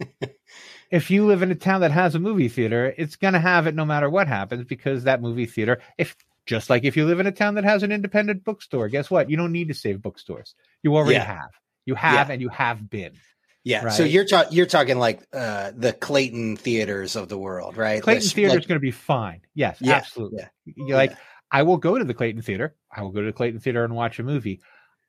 if 0.90 1.10
you 1.10 1.26
live 1.26 1.42
in 1.42 1.50
a 1.50 1.54
town 1.54 1.82
that 1.82 1.90
has 1.92 2.14
a 2.14 2.18
movie 2.18 2.48
theater, 2.48 2.94
it's 2.96 3.16
going 3.16 3.34
to 3.34 3.40
have 3.40 3.66
it 3.66 3.74
no 3.74 3.84
matter 3.84 4.08
what 4.08 4.26
happens 4.26 4.64
because 4.64 5.04
that 5.04 5.20
movie 5.20 5.44
theater, 5.44 5.82
if 5.98 6.16
just 6.46 6.68
like 6.70 6.84
if 6.84 6.96
you 6.96 7.06
live 7.06 7.20
in 7.20 7.26
a 7.26 7.32
town 7.32 7.54
that 7.54 7.64
has 7.64 7.82
an 7.82 7.92
independent 7.92 8.44
bookstore, 8.44 8.88
guess 8.88 9.10
what? 9.10 9.30
You 9.30 9.36
don't 9.36 9.52
need 9.52 9.68
to 9.68 9.74
save 9.74 10.02
bookstores. 10.02 10.54
You 10.82 10.94
already 10.96 11.14
Yeah. 11.14 11.24
have. 11.24 11.50
You 11.86 11.94
have 11.94 12.28
Yeah. 12.28 12.32
and 12.34 12.42
you 12.42 12.48
have 12.50 12.88
been. 12.90 13.12
Yeah, 13.66 13.88
so 13.88 14.02
Right. 14.04 14.12
you're 14.12 14.26
talking 14.26 14.52
you're 14.54 14.66
talking 14.66 14.98
like 14.98 15.22
uh, 15.32 15.72
the 15.74 15.92
Clayton 15.94 16.56
theaters 16.56 17.16
of 17.16 17.28
the 17.30 17.38
world, 17.38 17.76
right? 17.78 18.02
Clayton 18.02 18.22
This- 18.22 18.32
Theater 18.34 18.50
is 18.58 18.60
like- 18.60 18.68
going 18.68 18.76
to 18.76 18.80
be 18.80 18.90
fine. 18.90 19.40
Yes, 19.54 19.78
Yeah, 19.80 19.94
absolutely. 19.94 20.40
yeah, 20.66 20.72
You're 20.76 20.96
like, 20.98 21.14
I 21.50 21.62
will 21.62 21.78
go 21.78 21.96
to 21.96 22.04
the 22.04 22.12
Clayton 22.14 22.42
Theater. 22.42 22.74
I 22.94 23.00
will 23.02 23.10
go 23.10 23.20
to 23.20 23.26
the 23.26 23.32
Clayton 23.32 23.60
Theater 23.60 23.82
and 23.84 23.94
watch 23.94 24.18
a 24.18 24.22
movie. 24.22 24.60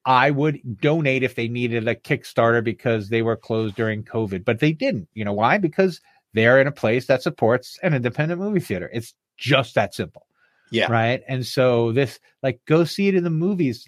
I 0.06 0.32
would 0.32 0.60
donate 0.80 1.24
if 1.24 1.36
they 1.36 1.48
needed 1.50 1.88
a 1.88 1.96
Kickstarter 1.96 2.64
because 2.64 3.10
they 3.10 3.24
were 3.24 3.36
closed 3.36 3.76
during 3.76 4.04
COVID, 4.04 4.46
but 4.46 4.60
they 4.60 4.72
didn't. 4.72 5.10
You 5.14 5.26
know 5.26 5.34
why? 5.34 5.58
Because 5.58 6.00
they're 6.34 6.62
in 6.62 6.68
a 6.68 6.72
place 6.72 7.08
that 7.08 7.24
supports 7.24 7.78
an 7.84 7.94
independent 7.94 8.40
movie 8.40 8.60
theater. 8.60 8.90
It's 8.94 9.16
just 9.38 9.76
that 9.76 9.94
simple. 9.96 10.25
Yeah, 10.72 10.92
Right. 10.92 11.22
And 11.28 11.46
so 11.46 11.92
this, 11.92 12.20
like, 12.42 12.60
go 12.66 12.84
see 12.84 13.08
it 13.08 13.16
in 13.16 13.24
the 13.24 13.30
movies. 13.30 13.88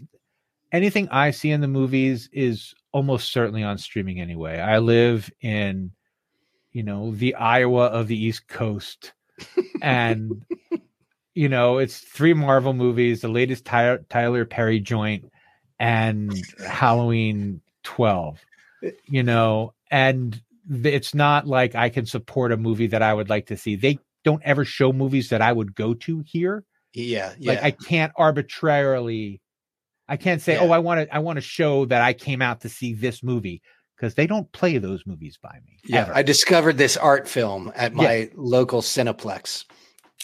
Anything 0.72 1.08
I 1.10 1.32
see 1.32 1.52
in 1.52 1.62
the 1.62 1.68
movies 1.68 2.30
is 2.32 2.74
almost 2.92 3.32
certainly 3.32 3.63
on 3.63 3.78
streaming 3.78 4.20
anyway. 4.20 4.60
I 4.60 4.80
live 4.80 5.32
in, 5.42 5.92
you 6.72 6.84
know, 6.84 7.12
the 7.12 7.36
Iowa 7.36 7.86
of 7.86 8.08
the 8.08 8.22
East 8.22 8.48
Coast. 8.48 9.13
And, 9.82 10.46
you 11.34 11.50
know, 11.50 11.78
it's 11.78 12.00
three 12.00 12.34
Marvel 12.34 12.74
movies, 12.74 13.22
the 13.22 13.28
latest 13.28 13.66
Ty- 13.66 14.00
Tyler 14.10 14.46
Perry 14.46 14.80
joint, 14.80 15.32
and 15.80 16.34
Halloween 16.68 17.62
12, 17.84 18.40
eh. 18.84 18.92
you 19.06 19.24
know, 19.24 19.74
and 19.92 20.42
it's 20.70 21.13
not 21.13 21.48
like 21.48 21.76
I 21.76 21.90
can 21.90 22.06
support 22.06 22.52
a 22.52 22.58
movie 22.58 22.88
that 22.88 23.02
I 23.02 23.13
would 23.13 23.30
like 23.30 23.48
to 23.48 23.58
see. 23.58 23.76
They 23.76 24.00
don't 24.28 24.44
ever 24.44 24.66
show 24.66 24.90
movies 25.04 25.28
that 25.30 25.42
I 25.42 25.52
would 25.58 25.72
go 25.84 25.90
to 26.06 26.13
here 26.34 26.56
yeah, 26.94 27.34
yeah. 27.38 27.52
like 27.52 27.63
i 27.63 27.72
can't 27.72 28.12
arbitrarily 28.16 29.42
i 30.10 30.18
can't 30.18 30.42
say 30.42 30.58
oh, 30.58 30.63
Yeah. 30.63 30.70
oh 30.70 30.72
i 30.74 30.80
want 30.80 30.98
to 31.10 31.16
i 31.16 31.20
want 31.20 31.38
to 31.38 31.42
show 31.42 31.86
that 31.86 32.02
i 32.02 32.13
came 32.13 32.42
out 32.42 32.62
to 32.62 32.70
see 32.70 32.94
this 32.94 33.22
movie 33.24 33.62
because 33.96 34.16
they 34.16 34.28
don't 34.28 34.52
play 34.52 34.78
those 34.80 35.02
movies 35.06 35.38
by 35.42 35.56
me 35.66 35.74
yeah, 35.86 36.02
ever. 36.02 36.13
I 36.16 36.22
discovered 36.24 36.78
this 36.78 36.98
art 36.98 37.28
film 37.28 37.72
at 37.76 37.94
my 37.94 38.30
local 38.36 38.82
Cineplex. 38.82 39.66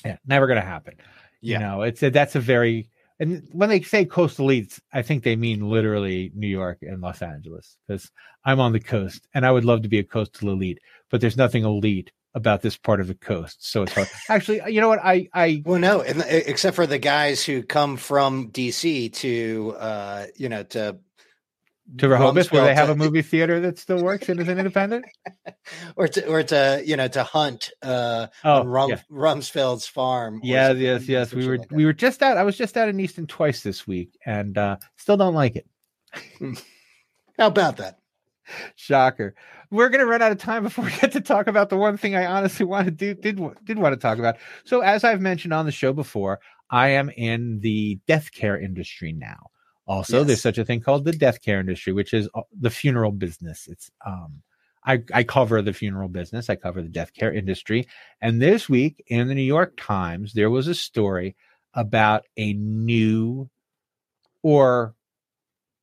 yeah 0.06 0.18
never 0.26 0.48
gonna 0.48 0.62
happen 0.76 0.96
Yeah. 1.42 1.60
you 1.60 1.66
know 1.66 1.82
it's 1.84 2.02
a, 2.04 2.10
that's 2.10 2.36
a 2.36 2.40
very 2.40 2.90
and 3.20 3.48
when 3.52 3.70
they 3.70 3.82
say 3.82 4.04
coastal 4.06 4.48
elites 4.48 4.80
i 4.94 5.02
think 5.02 5.24
they 5.24 5.36
mean 5.36 5.60
literally 5.78 6.32
new 6.36 6.48
york 6.62 6.80
and 6.82 7.02
los 7.02 7.22
angeles 7.22 7.78
because 7.88 8.10
i'm 8.46 8.60
on 8.60 8.74
the 8.74 8.80
coast 8.80 9.28
and 9.34 9.46
i 9.46 9.52
would 9.52 9.66
love 9.66 9.82
to 9.84 9.90
be 9.90 10.00
a 10.00 10.04
coastal 10.16 10.50
elite 10.50 10.80
but 11.12 11.22
there's 11.22 11.38
nothing 11.38 11.64
elite 11.64 12.12
about 12.36 12.62
this 12.62 12.78
part 12.78 13.00
of 13.00 13.08
the 13.08 13.16
coast 13.16 13.66
so 13.66 13.84
it's 13.84 13.94
hard 13.94 14.08
actually 14.30 14.62
you 14.68 14.82
know 14.82 14.90
what 14.90 15.00
i 15.04 15.28
i 15.34 15.62
Well, 15.66 15.80
no, 15.80 16.02
and, 16.02 16.22
uh, 16.22 16.26
except 16.28 16.76
for 16.76 16.86
the 16.88 17.00
guys 17.00 17.44
who 17.44 17.64
come 17.64 17.98
from 17.98 18.50
DC 18.52 19.14
to, 19.14 19.76
uh, 19.80 20.26
you 20.36 20.50
know, 20.50 20.64
to 20.64 20.98
to 21.98 22.08
rehoboth 22.08 22.52
where 22.52 22.64
they 22.64 22.74
have 22.74 22.90
a 22.90 22.96
movie 22.96 23.22
theater 23.22 23.60
that 23.60 23.78
still 23.78 24.02
works 24.02 24.30
and 24.30 24.40
is 24.40 24.48
an 24.48 24.58
independent 24.58 25.06
or 25.98 26.08
to, 26.08 26.26
or 26.28 26.42
to, 26.44 26.82
you 26.86 26.96
know, 26.96 27.08
to 27.10 27.24
hunt 27.24 27.72
uh, 27.82 28.28
oh 28.44 28.64
Rum, 28.64 28.92
yeah. 28.92 29.02
Rumsfeld's 29.12 29.86
farm. 29.88 30.36
or 30.36 30.42
Yes, 30.44 30.78
yes, 30.78 31.08
yes. 31.08 31.34
We 31.34 31.48
were 31.48 31.58
like 31.58 31.72
we 31.72 31.86
were 31.86 31.94
just 31.94 32.24
out. 32.24 32.38
I 32.38 32.44
was 32.44 32.58
just 32.58 32.78
out 32.78 32.90
in 32.90 33.00
Easton 33.00 33.28
twice 33.28 33.62
this 33.62 33.86
week, 33.86 34.18
and 34.26 34.58
uh 34.58 34.78
still 34.96 35.18
don't 35.18 35.36
like 35.36 35.56
it. 35.56 35.68
How 37.38 37.48
about 37.48 37.78
that? 37.78 38.00
Shocker. 38.76 39.36
We're 39.72 39.90
gonna 39.90 40.06
run 40.06 40.22
out 40.22 40.32
of 40.32 40.38
time 40.38 40.64
before 40.64 40.86
we 40.86 40.92
get 40.92 41.12
to 41.14 41.22
talk 41.22 41.48
about 41.48 41.70
the 41.70 41.78
one 41.78 41.98
thing 41.98 42.16
I 42.16 42.26
honestly 42.26 42.66
want 42.66 42.86
to 42.86 42.92
do 42.92 43.14
did 43.14 43.40
did 43.66 43.80
want 43.80 43.94
to 43.94 44.00
talk 44.00 44.18
about. 44.20 44.38
So, 44.66 44.82
as 44.82 45.04
I've 45.04 45.22
mentioned 45.22 45.54
on 45.54 45.66
the 45.66 45.72
show 45.72 45.94
before, 45.94 46.40
I 46.70 46.90
am 46.90 47.10
in 47.10 47.60
the 47.62 48.00
death 48.08 48.32
care 48.32 48.60
industry 48.60 49.14
now. 49.14 49.50
Also, 49.86 50.20
Yes. 50.20 50.28
there's 50.28 50.42
such 50.42 50.58
a 50.58 50.66
thing 50.66 50.80
called 50.82 51.06
the 51.06 51.12
death 51.12 51.42
care 51.42 51.60
industry, 51.60 51.92
which 51.94 52.14
is 52.14 52.30
uh, 52.36 52.42
the 52.58 52.70
funeral 52.70 53.12
business. 53.12 53.68
It's 53.70 53.92
um 54.06 54.42
I, 54.86 55.02
I 55.14 55.24
cover 55.24 55.62
the 55.62 55.72
funeral 55.74 56.10
business. 56.10 56.50
I 56.50 56.56
cover 56.56 56.82
the 56.82 56.90
death 56.90 57.14
care 57.14 57.32
industry. 57.32 57.88
And 58.22 58.42
this 58.42 58.68
week 58.68 59.02
in 59.08 59.30
the 59.30 59.36
New 59.36 59.42
York 59.42 59.76
Times, 59.78 60.34
there 60.34 60.50
was 60.50 60.68
a 60.68 60.76
story 60.76 61.36
about 61.74 62.26
a 62.36 62.54
new 62.54 63.50
or 64.42 64.94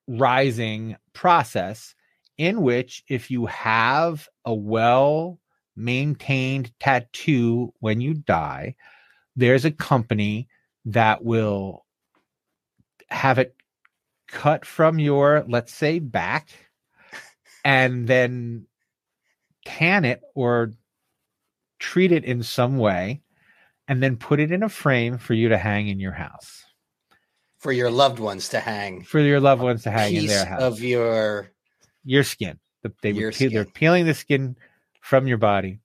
rising 0.07 0.97
process 1.15 1.95
in 2.41 2.63
which 2.63 3.05
if 3.07 3.31
you 3.31 3.45
have 3.45 4.27
a 4.47 4.55
well 4.55 5.39
maintained 5.77 6.73
tattoo 6.81 7.71
when 7.81 8.01
you 8.01 8.15
die, 8.15 8.75
there's 9.37 9.67
a 9.67 9.71
company 9.71 10.49
that 10.87 11.23
will 11.23 11.85
have 13.11 13.39
it 13.39 13.55
cut 14.27 14.65
from 14.65 14.99
your, 14.99 15.45
let's 15.49 15.75
say, 15.75 15.99
back 15.99 16.49
and 17.63 18.07
then 18.07 18.67
tan 19.67 20.07
it 20.07 20.23
or 20.35 20.73
treat 21.79 22.11
it 22.11 22.25
in 22.25 22.43
some 22.43 22.79
way 22.79 23.21
and 23.87 24.03
then 24.03 24.17
put 24.17 24.41
it 24.41 24.51
in 24.51 24.63
a 24.63 24.69
frame 24.71 25.19
for 25.19 25.35
you 25.35 25.51
to 25.51 25.59
hang 25.59 25.89
in 25.89 26.01
your 26.01 26.13
house. 26.13 26.65
For 27.59 27.71
your 27.71 27.91
loved 27.91 28.19
ones 28.19 28.49
to 28.49 28.61
hang 28.61 29.03
for 29.03 29.21
your 29.21 29.41
loved 29.41 29.61
ones 29.61 29.83
to 29.83 29.91
hang 29.91 30.15
in 30.15 30.27
their 30.27 30.47
house 30.47 30.63
of 30.63 30.81
your 30.81 31.53
your 32.05 32.25
skin. 32.25 32.59
The- 32.83 32.93
they 33.03 33.11
Your 33.11 33.33
peel, 33.33 33.51
they're 33.51 33.65
peeling 33.65 34.07
the 34.07 34.15
skin 34.15 34.57
from 35.01 35.27
your 35.27 35.39
body 35.39 35.81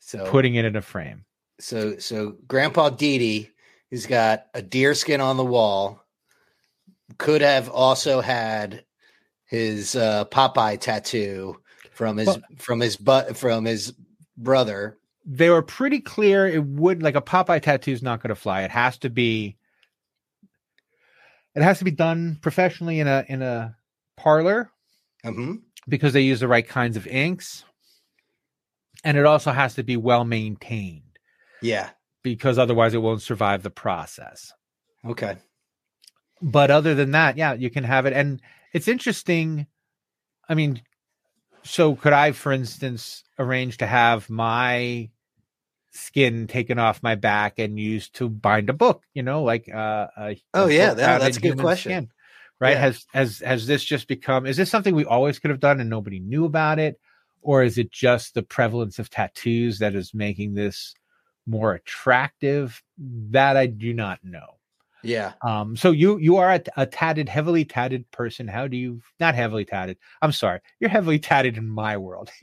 so 0.00 0.28
putting 0.30 0.56
it 0.56 0.64
in 0.64 0.76
a 0.76 0.82
frame. 0.82 1.24
So 1.60 1.98
so 1.98 2.36
Grandpa 2.48 2.90
Didi, 2.90 3.50
who's 3.90 4.06
got 4.06 4.46
a 4.54 4.62
deer 4.62 4.94
skin 4.94 5.20
on 5.20 5.36
the 5.36 5.44
wall, 5.44 6.02
could 7.18 7.40
have 7.42 7.68
also 7.68 8.20
had 8.20 8.84
his 9.44 9.94
uh, 9.94 10.24
Popeye 10.26 10.80
tattoo 10.80 11.60
from 11.92 12.16
his 12.16 12.26
Well- 12.26 12.42
from 12.58 12.80
his 12.80 12.96
butt 12.96 13.36
from 13.36 13.64
his 13.64 13.92
brother. 14.36 14.98
they 15.24 15.50
were 15.50 15.62
pretty 15.62 16.00
clear 16.00 16.48
it 16.48 16.64
would 16.64 17.00
like 17.02 17.14
a 17.14 17.22
popeye 17.22 17.62
tattoo 17.62 17.92
is 17.92 18.02
not 18.02 18.20
going 18.20 18.30
to 18.30 18.34
fly. 18.34 18.62
It 18.62 18.72
has 18.72 18.98
to 18.98 19.10
be 19.10 19.56
it 21.54 21.62
has 21.62 21.78
to 21.78 21.84
be 21.84 21.90
done 21.92 22.38
professionally 22.40 22.98
in 22.98 23.06
a 23.06 23.24
in 23.28 23.42
a 23.42 23.76
parlor 24.16 24.70
hmm 25.24 25.54
because 25.88 26.12
they 26.12 26.20
use 26.20 26.38
the 26.40 26.46
right 26.48 26.66
kinds 26.68 26.96
of 26.96 27.06
inks 27.08 27.64
and 29.02 29.16
it 29.16 29.26
also 29.26 29.50
has 29.50 29.74
to 29.74 29.82
be 29.82 29.96
well 29.96 30.24
maintained 30.24 31.18
Yeah, 31.60 31.90
because 32.22 32.56
otherwise 32.58 32.94
it 32.94 32.98
won't 33.02 33.22
survive 33.22 33.62
the 33.64 33.70
process. 33.70 34.52
Okay. 35.04 35.36
But 36.40 36.70
other 36.70 36.94
than 36.94 37.10
that, 37.12 37.36
yeah, 37.36 37.52
you 37.54 37.68
can 37.70 37.82
have 37.84 38.06
it. 38.06 38.12
And 38.12 38.40
it's 38.72 38.86
interesting. 38.88 39.66
I 40.48 40.54
mean, 40.54 40.82
so 41.64 41.94
could 41.96 42.12
I, 42.12 42.30
for 42.32 42.52
instance, 42.52 43.24
arrange 43.38 43.78
to 43.78 43.86
have 43.86 44.28
my 44.30 45.10
skin 45.90 46.46
taken 46.46 46.78
off 46.78 47.02
my 47.02 47.14
back 47.16 47.58
and 47.58 47.78
used 47.78 48.14
to 48.16 48.28
bind 48.28 48.70
a 48.70 48.72
book? 48.72 49.02
You 49.14 49.22
know, 49.24 49.42
like 49.42 49.68
uh, 49.68 50.06
a, 50.16 50.36
Oh, 50.54 50.66
a 50.66 50.72
yeah, 50.72 50.94
that- 50.94 51.18
that's 51.20 51.36
a 51.38 51.40
good 51.40 51.58
question. 51.58 51.90
skin, 51.92 52.10
right? 52.62 52.74
Yeah. 52.74 52.80
Has 52.80 53.06
has 53.12 53.38
has 53.40 53.66
this 53.66 53.82
just 53.82 54.06
become? 54.06 54.46
Is 54.46 54.56
this 54.56 54.70
something 54.70 54.94
we 54.94 55.04
always 55.04 55.40
could 55.40 55.50
have 55.50 55.58
done 55.58 55.80
and 55.80 55.90
nobody 55.90 56.20
knew 56.20 56.44
about 56.44 56.78
it, 56.78 57.00
or 57.42 57.64
is 57.64 57.76
it 57.76 57.90
just 57.90 58.34
the 58.34 58.42
prevalence 58.44 59.00
of 59.00 59.10
tattoos 59.10 59.80
that 59.80 59.96
is 59.96 60.14
making 60.14 60.54
this 60.54 60.94
more 61.44 61.74
attractive? 61.74 62.80
That 62.98 63.56
I 63.56 63.66
do 63.66 63.92
not 63.92 64.20
know. 64.22 64.58
Yeah. 65.02 65.32
Um, 65.42 65.76
so 65.76 65.90
you 65.90 66.18
you 66.18 66.36
are 66.36 66.52
a, 66.52 66.62
a 66.76 66.86
tatted, 66.86 67.28
heavily 67.28 67.64
tatted 67.64 68.08
person. 68.12 68.46
How 68.46 68.68
do 68.68 68.76
you 68.76 69.02
not 69.18 69.34
heavily 69.34 69.64
tatted? 69.64 69.98
I'm 70.22 70.30
sorry, 70.30 70.60
you're 70.78 70.90
heavily 70.90 71.18
tatted 71.18 71.56
in 71.56 71.68
my 71.68 71.96
world. 71.96 72.30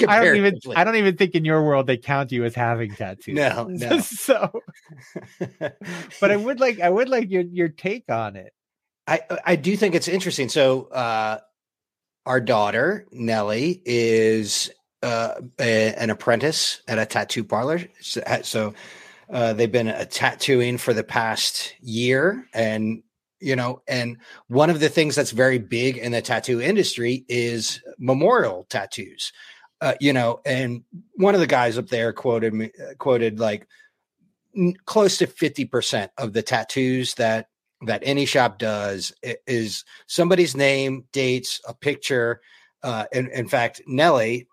I 0.08 0.24
don't 0.24 0.36
even 0.36 0.58
I 0.74 0.84
don't 0.84 0.96
even 0.96 1.16
think 1.16 1.34
in 1.34 1.44
your 1.44 1.62
world 1.64 1.86
they 1.86 1.96
count 1.96 2.32
you 2.32 2.44
as 2.44 2.54
having 2.54 2.94
tattoos. 2.94 3.34
No, 3.34 3.64
no. 3.70 4.00
so, 4.00 4.62
but 6.20 6.30
I 6.30 6.36
would 6.36 6.60
like 6.60 6.80
I 6.80 6.90
would 6.90 7.08
like 7.08 7.30
your 7.30 7.42
your 7.42 7.68
take 7.68 8.10
on 8.10 8.36
it. 8.36 8.52
I 9.08 9.20
I 9.44 9.56
do 9.56 9.76
think 9.76 9.94
it's 9.94 10.08
interesting. 10.08 10.48
So 10.48 10.84
uh 10.86 11.38
our 12.26 12.40
daughter 12.40 13.06
Nellie 13.10 13.82
is 13.84 14.70
uh 15.02 15.34
a- 15.58 15.94
an 15.94 16.10
apprentice 16.10 16.82
at 16.86 16.98
a 16.98 17.06
tattoo 17.06 17.42
parlor. 17.44 17.80
So, 18.00 18.22
so 18.42 18.74
uh 19.32 19.54
they've 19.54 19.72
been 19.72 20.06
tattooing 20.10 20.78
for 20.78 20.92
the 20.92 21.04
past 21.04 21.74
year 21.80 22.46
and 22.52 23.02
you 23.40 23.56
know 23.56 23.82
and 23.88 24.18
one 24.48 24.68
of 24.70 24.80
the 24.80 24.88
things 24.88 25.14
that's 25.14 25.30
very 25.30 25.58
big 25.58 25.96
in 25.96 26.12
the 26.12 26.22
tattoo 26.22 26.60
industry 26.60 27.24
is 27.28 27.80
memorial 27.98 28.66
tattoos. 28.68 29.32
Uh, 29.80 29.94
you 30.00 30.12
know, 30.12 30.40
and 30.44 30.82
one 31.14 31.36
of 31.36 31.40
the 31.40 31.46
guys 31.46 31.78
up 31.78 31.86
there 31.86 32.12
quoted 32.12 32.52
me 32.52 32.70
quoted 32.98 33.38
like 33.38 33.64
close 34.86 35.18
to 35.18 35.26
50% 35.26 36.08
of 36.18 36.32
the 36.32 36.42
tattoos 36.42 37.14
that 37.14 37.46
that 37.82 38.02
any 38.04 38.26
shop 38.26 38.58
does 38.58 39.12
is 39.22 39.84
somebody's 40.06 40.56
name, 40.56 41.04
dates, 41.12 41.60
a 41.66 41.74
picture. 41.74 42.40
Uh, 42.82 43.04
in, 43.12 43.28
in 43.30 43.48
fact, 43.48 43.82
Nellie 43.86 44.48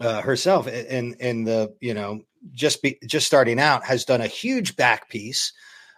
uh, 0.00 0.22
herself, 0.22 0.66
in 0.68 1.14
in 1.14 1.44
the 1.44 1.74
you 1.80 1.94
know 1.94 2.22
just 2.52 2.82
be 2.82 2.98
just 3.06 3.26
starting 3.26 3.58
out, 3.58 3.84
has 3.84 4.04
done 4.04 4.20
a 4.20 4.28
huge 4.28 4.76
back 4.76 5.08
piece, 5.08 5.52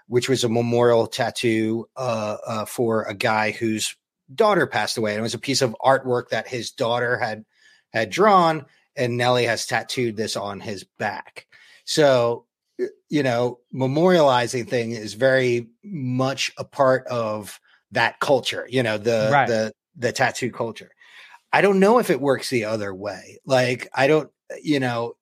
which 0.07 0.29
was 0.29 0.45
a 0.45 0.49
memorial 0.49 1.07
tattoo 1.07 1.87
uh, 1.97 2.37
uh, 2.47 2.65
for 2.65 3.05
a 3.05 3.15
guy 3.15 3.51
whose 3.51 3.95
daughter 4.35 4.67
passed 4.67 4.97
away, 4.97 5.13
and 5.13 5.21
it 5.21 5.23
was 5.23 5.35
a 5.35 5.39
piece 5.39 5.63
of 5.63 5.77
artwork 5.85 6.31
that 6.31 6.49
his 6.49 6.71
daughter 6.71 7.19
had 7.19 7.45
had 7.93 8.11
drawn, 8.11 8.65
and 8.97 9.17
Nellie 9.17 9.45
has 9.47 9.67
tattooed 9.67 10.17
this 10.17 10.37
on 10.37 10.61
his 10.61 10.85
back. 10.99 11.47
So 11.85 12.47
you 13.09 13.23
know, 13.23 13.59
memorializing 13.75 14.69
thing 14.69 14.93
is 14.93 15.15
very 15.15 15.69
much 15.85 16.51
a 16.57 16.65
part 16.65 17.07
of 17.09 17.59
that 17.93 18.21
culture, 18.21 18.67
you 18.71 18.83
know, 18.83 18.99
the 18.99 19.29
Right. 19.31 19.47
the 19.47 19.73
the 19.97 20.13
tattoo 20.13 20.51
culture. 20.51 20.91
I 21.53 21.61
don't 21.61 21.81
know 21.81 21.99
if 21.99 22.11
it 22.11 22.21
works 22.21 22.51
the 22.51 22.67
other 22.67 22.95
way. 22.95 23.39
Like 23.45 23.89
I 23.95 24.07
don't, 24.07 24.31
you 24.63 24.81
know, 24.81 25.15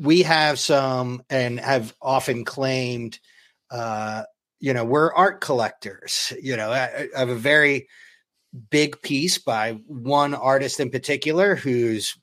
we 0.00 0.22
have 0.22 0.58
some 0.58 1.22
and 1.30 1.60
have 1.60 1.94
often 2.02 2.44
claimed 2.44 3.18
uh, 3.70 4.22
you 4.60 4.72
know, 4.72 4.84
we're 4.84 5.12
art 5.12 5.40
collectors. 5.40 6.32
You 6.40 6.56
know, 6.56 6.70
I, 6.70 7.08
I 7.14 7.18
have 7.18 7.28
a 7.28 7.34
very 7.34 7.88
big 8.70 9.00
piece 9.02 9.38
by 9.38 9.72
one 9.86 10.34
artist 10.34 10.80
in 10.80 10.90
particular 10.90 11.56
who's 11.56 12.16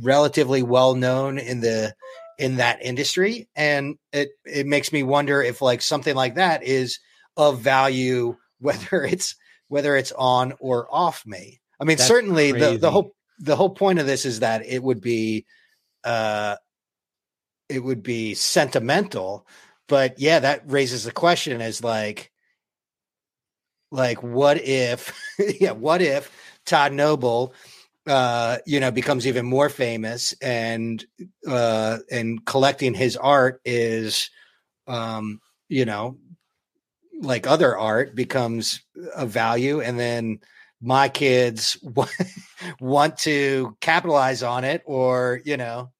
relatively 0.00 0.62
well 0.62 0.94
known 0.94 1.38
in 1.38 1.60
the 1.60 1.94
in 2.38 2.56
that 2.56 2.82
industry 2.82 3.48
and 3.54 3.96
it 4.12 4.30
it 4.44 4.66
makes 4.66 4.92
me 4.92 5.02
wonder 5.02 5.42
if 5.42 5.62
like 5.62 5.82
something 5.82 6.14
like 6.14 6.36
that 6.36 6.62
is 6.62 6.98
of 7.36 7.60
value 7.60 8.36
whether 8.58 9.04
it's 9.04 9.34
whether 9.68 9.96
it's 9.96 10.12
on 10.12 10.52
or 10.60 10.86
off 10.94 11.26
me 11.26 11.60
i 11.80 11.84
mean 11.84 11.96
That's 11.96 12.08
certainly 12.08 12.52
the 12.52 12.58
crazy. 12.58 12.76
the 12.78 12.90
whole 12.90 13.14
the 13.38 13.56
whole 13.56 13.70
point 13.70 13.98
of 13.98 14.06
this 14.06 14.24
is 14.24 14.40
that 14.40 14.64
it 14.66 14.82
would 14.82 15.00
be 15.00 15.46
uh 16.04 16.56
it 17.68 17.82
would 17.82 18.02
be 18.02 18.34
sentimental 18.34 19.46
but 19.88 20.18
yeah 20.18 20.40
that 20.40 20.70
raises 20.70 21.04
the 21.04 21.12
question 21.12 21.60
as 21.60 21.82
like 21.82 22.30
like 23.90 24.22
what 24.22 24.60
if 24.60 25.12
yeah 25.60 25.72
what 25.72 26.02
if 26.02 26.30
todd 26.64 26.92
noble 26.92 27.54
uh 28.06 28.58
you 28.66 28.80
know 28.80 28.90
becomes 28.90 29.26
even 29.26 29.46
more 29.46 29.68
famous 29.68 30.34
and 30.42 31.04
uh 31.46 31.98
and 32.10 32.44
collecting 32.44 32.94
his 32.94 33.16
art 33.16 33.60
is 33.64 34.28
um 34.88 35.40
you 35.68 35.84
know 35.84 36.16
like 37.22 37.46
other 37.46 37.76
art 37.78 38.14
becomes 38.14 38.82
a 39.14 39.24
value. 39.24 39.80
And 39.80 39.98
then 39.98 40.40
my 40.80 41.08
kids 41.08 41.78
wa- 41.82 42.06
want 42.80 43.16
to 43.18 43.76
capitalize 43.80 44.42
on 44.42 44.64
it 44.64 44.82
or 44.84 45.40
you 45.44 45.56
know 45.56 45.90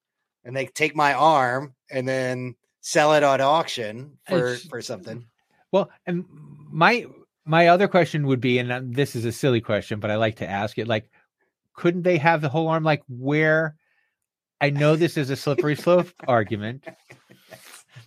and 0.43 0.55
they 0.55 0.65
take 0.65 0.95
my 0.95 1.13
arm 1.13 1.73
and 1.89 2.07
then 2.07 2.55
sell 2.81 3.13
it 3.13 3.23
at 3.23 3.41
auction 3.41 4.17
for 4.27 4.55
for 4.69 4.81
something. 4.81 5.25
Well, 5.71 5.89
and 6.05 6.25
my 6.29 7.07
my 7.45 7.67
other 7.67 7.87
question 7.87 8.27
would 8.27 8.41
be, 8.41 8.59
and 8.59 8.71
uh, 8.71 8.81
this 8.83 9.15
is 9.15 9.25
a 9.25 9.31
silly 9.31 9.61
question, 9.61 9.99
but 9.99 10.11
I 10.11 10.15
like 10.15 10.35
to 10.37 10.49
ask 10.49 10.77
it: 10.77 10.87
like, 10.87 11.09
couldn't 11.73 12.03
they 12.03 12.17
have 12.17 12.41
the 12.41 12.49
whole 12.49 12.67
arm? 12.67 12.83
Like, 12.83 13.03
where? 13.07 13.75
I 14.61 14.69
know 14.69 14.95
this 14.95 15.17
is 15.17 15.29
a 15.29 15.35
slippery 15.35 15.75
slope 15.75 16.07
argument, 16.27 16.85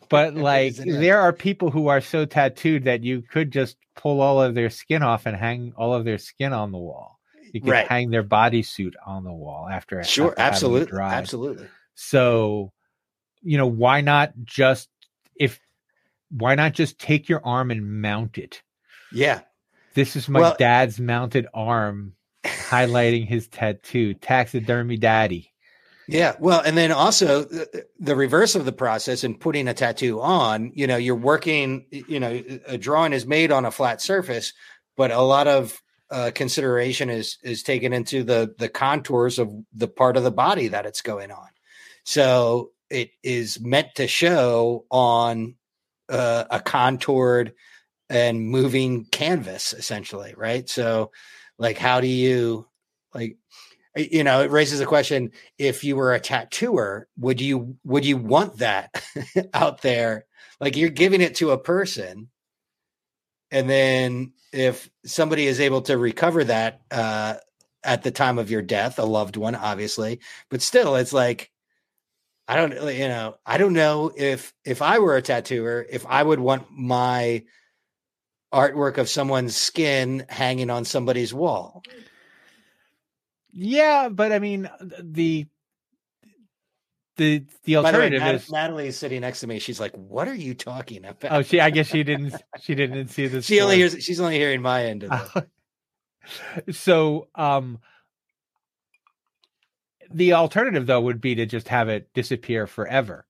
but 0.09 0.35
like, 0.35 0.75
there 0.77 1.21
are 1.21 1.33
people 1.33 1.71
who 1.71 1.89
are 1.89 2.01
so 2.01 2.25
tattooed 2.25 2.85
that 2.85 3.03
you 3.05 3.23
could 3.23 3.51
just 3.51 3.77
pull 3.95 4.21
all 4.21 4.41
of 4.41 4.55
their 4.55 4.71
skin 4.71 5.03
off 5.03 5.27
and 5.27 5.37
hang 5.37 5.73
all 5.77 5.93
of 5.93 6.05
their 6.05 6.19
skin 6.19 6.53
on 6.53 6.73
the 6.73 6.79
wall. 6.79 7.19
You 7.53 7.61
could 7.61 7.71
Right. 7.71 7.87
hang 7.87 8.11
their 8.11 8.25
bodysuit 8.25 8.95
on 9.07 9.25
the 9.25 9.33
wall 9.33 9.69
after 9.71 10.03
sure 10.03 10.31
after 10.31 10.41
absolutely 10.43 10.99
absolutely 10.99 11.69
So, 11.95 12.73
you 13.43 13.57
know, 13.57 13.67
why 13.67 14.01
not 14.01 14.33
just 14.45 14.89
if 15.37 15.61
why 16.31 16.55
not 16.57 16.73
just 16.73 16.99
take 16.99 17.29
your 17.29 17.45
arm 17.47 17.71
and 17.71 18.01
mount 18.03 18.37
it? 18.39 18.63
yeah 19.13 19.41
This 19.95 20.17
is 20.17 20.29
my 20.29 20.41
Well- 20.41 20.57
dad's 20.59 20.99
mounted 20.99 21.47
arm 21.55 22.15
highlighting 22.47 23.27
his 23.27 23.49
tattoo. 23.49 24.15
Taxidermy 24.15 24.97
daddy. 24.97 25.53
Yeah, 26.09 26.37
well, 26.39 26.61
and 26.61 26.77
then 26.77 26.93
also 26.93 27.45
the, 27.45 27.85
the 27.99 28.15
reverse 28.15 28.55
of 28.55 28.65
the 28.65 28.73
process 28.73 29.25
in 29.25 29.39
putting 29.39 29.67
a 29.67 29.75
tattoo 29.75 30.21
on, 30.21 30.71
you 30.75 30.87
know, 30.87 30.97
you're 30.97 31.17
working, 31.17 31.87
you 31.91 32.21
know, 32.21 32.43
a 32.67 32.79
drawing 32.79 33.13
is 33.13 33.27
made 33.27 33.51
on 33.51 33.65
a 33.65 33.73
flat 33.73 34.01
surface, 34.01 34.53
but 34.97 35.11
a 35.11 35.21
lot 35.21 35.49
of 35.49 35.83
uh, 36.09 36.31
consideration 36.33 37.11
is 37.11 37.39
is 37.43 37.65
taken 37.65 37.93
into 37.93 38.23
the 38.23 38.55
the 38.59 38.69
contours 38.69 39.41
of 39.41 39.53
the 39.73 39.89
part 39.89 40.17
of 40.17 40.23
the 40.23 40.31
body 40.31 40.69
that 40.69 40.87
it's 40.87 41.03
going 41.03 41.33
on. 41.33 41.49
So 42.05 42.71
it 42.89 43.11
is 43.25 43.61
meant 43.61 43.97
to 43.97 44.07
show 44.07 44.85
on 44.91 45.57
uh, 46.09 46.45
a 46.51 46.61
contoured 46.61 47.55
and 48.09 48.41
moving 48.41 49.07
canvas, 49.07 49.73
essentially, 49.73 50.35
right? 50.37 50.69
So, 50.69 51.11
like, 51.59 51.79
how 51.79 52.01
do 52.01 52.07
you 52.07 52.67
like? 53.15 53.37
you 53.97 54.23
know 54.23 54.43
it 54.43 54.51
raises 54.51 54.81
a 54.81 54.87
question 54.87 55.31
if 55.59 55.83
you 55.83 55.97
were 55.97 56.13
a 56.13 56.21
tattooer 56.21 57.09
would 57.19 57.41
you 57.41 57.77
would 57.85 58.05
you 58.05 58.17
want 58.17 58.59
that 58.59 59.03
out 59.55 59.83
there 59.83 60.27
like 60.61 60.77
you're 60.77 60.91
giving 60.91 61.21
it 61.21 61.35
to 61.37 61.51
a 61.51 61.59
person 61.59 62.29
and 63.51 63.69
then 63.69 64.33
if 64.53 64.91
somebody 65.05 65.47
is 65.47 65.61
able 65.61 65.83
to 65.83 65.97
recover 65.97 66.45
that 66.45 66.83
uh 66.91 67.35
at 67.83 68.03
the 68.03 68.11
time 68.11 68.39
of 68.39 68.51
your 68.51 68.63
death 68.63 68.99
a 68.99 69.05
loved 69.05 69.37
one 69.37 69.55
obviously 69.55 70.21
but 70.51 70.61
still 70.61 70.97
it's 70.97 71.13
like 71.13 71.51
i 72.49 72.57
don't 72.57 72.73
you 72.95 73.09
know 73.09 73.37
i 73.47 73.57
don't 73.57 73.73
know 73.73 74.13
if 74.15 74.53
if 74.65 74.83
i 74.83 74.99
were 74.99 75.17
a 75.17 75.23
tattooer 75.23 75.87
if 75.89 76.05
i 76.07 76.23
would 76.23 76.41
want 76.41 76.67
my 76.71 77.43
artwork 78.53 78.99
of 78.99 79.09
someone's 79.09 79.57
skin 79.57 80.25
hanging 80.29 80.71
on 80.71 80.85
somebody's 80.85 81.35
wall 81.35 81.83
Yeah, 83.53 84.09
but 84.09 84.33
I 84.33 84.39
mean 84.39 84.71
the 85.03 85.47
the 87.17 87.45
the 87.65 87.77
By 87.77 87.93
the 87.93 87.99
way, 87.99 88.05
alternative 88.05 88.35
is 88.43 88.51
Natalie 88.51 88.89
is 88.89 88.99
sitting 88.99 89.23
next 89.23 89.41
to 89.41 89.47
me. 89.47 89.59
She's 89.59 89.81
like, 89.81 89.95
"What 89.95 90.29
are 90.29 90.35
you 90.35 90.55
talking 90.55 91.05
about?" 91.05 91.33
oh 91.33 91.43
she 91.43 91.61
I 91.61 91.71
guess 91.71 91.87
she 91.87 92.03
didn't 92.05 92.35
she 92.61 92.75
didn't 92.75 93.09
see 93.09 93.27
this. 93.27 93.47
she 93.47 93.61
only 93.61 93.77
hears. 93.77 93.97
She's 94.05 94.21
only 94.21 94.37
hearing 94.39 94.61
my 94.63 94.85
end 94.85 95.05
of 95.05 95.31
it. 95.35 96.75
so 96.75 97.29
um 97.35 97.79
the 100.13 100.35
alternative 100.35 100.87
though 100.87 101.01
would 101.01 101.21
be 101.21 101.35
to 101.37 101.47
just 101.47 101.69
have 101.69 101.89
it 101.89 102.13
disappear 102.13 102.67
forever 102.67 103.27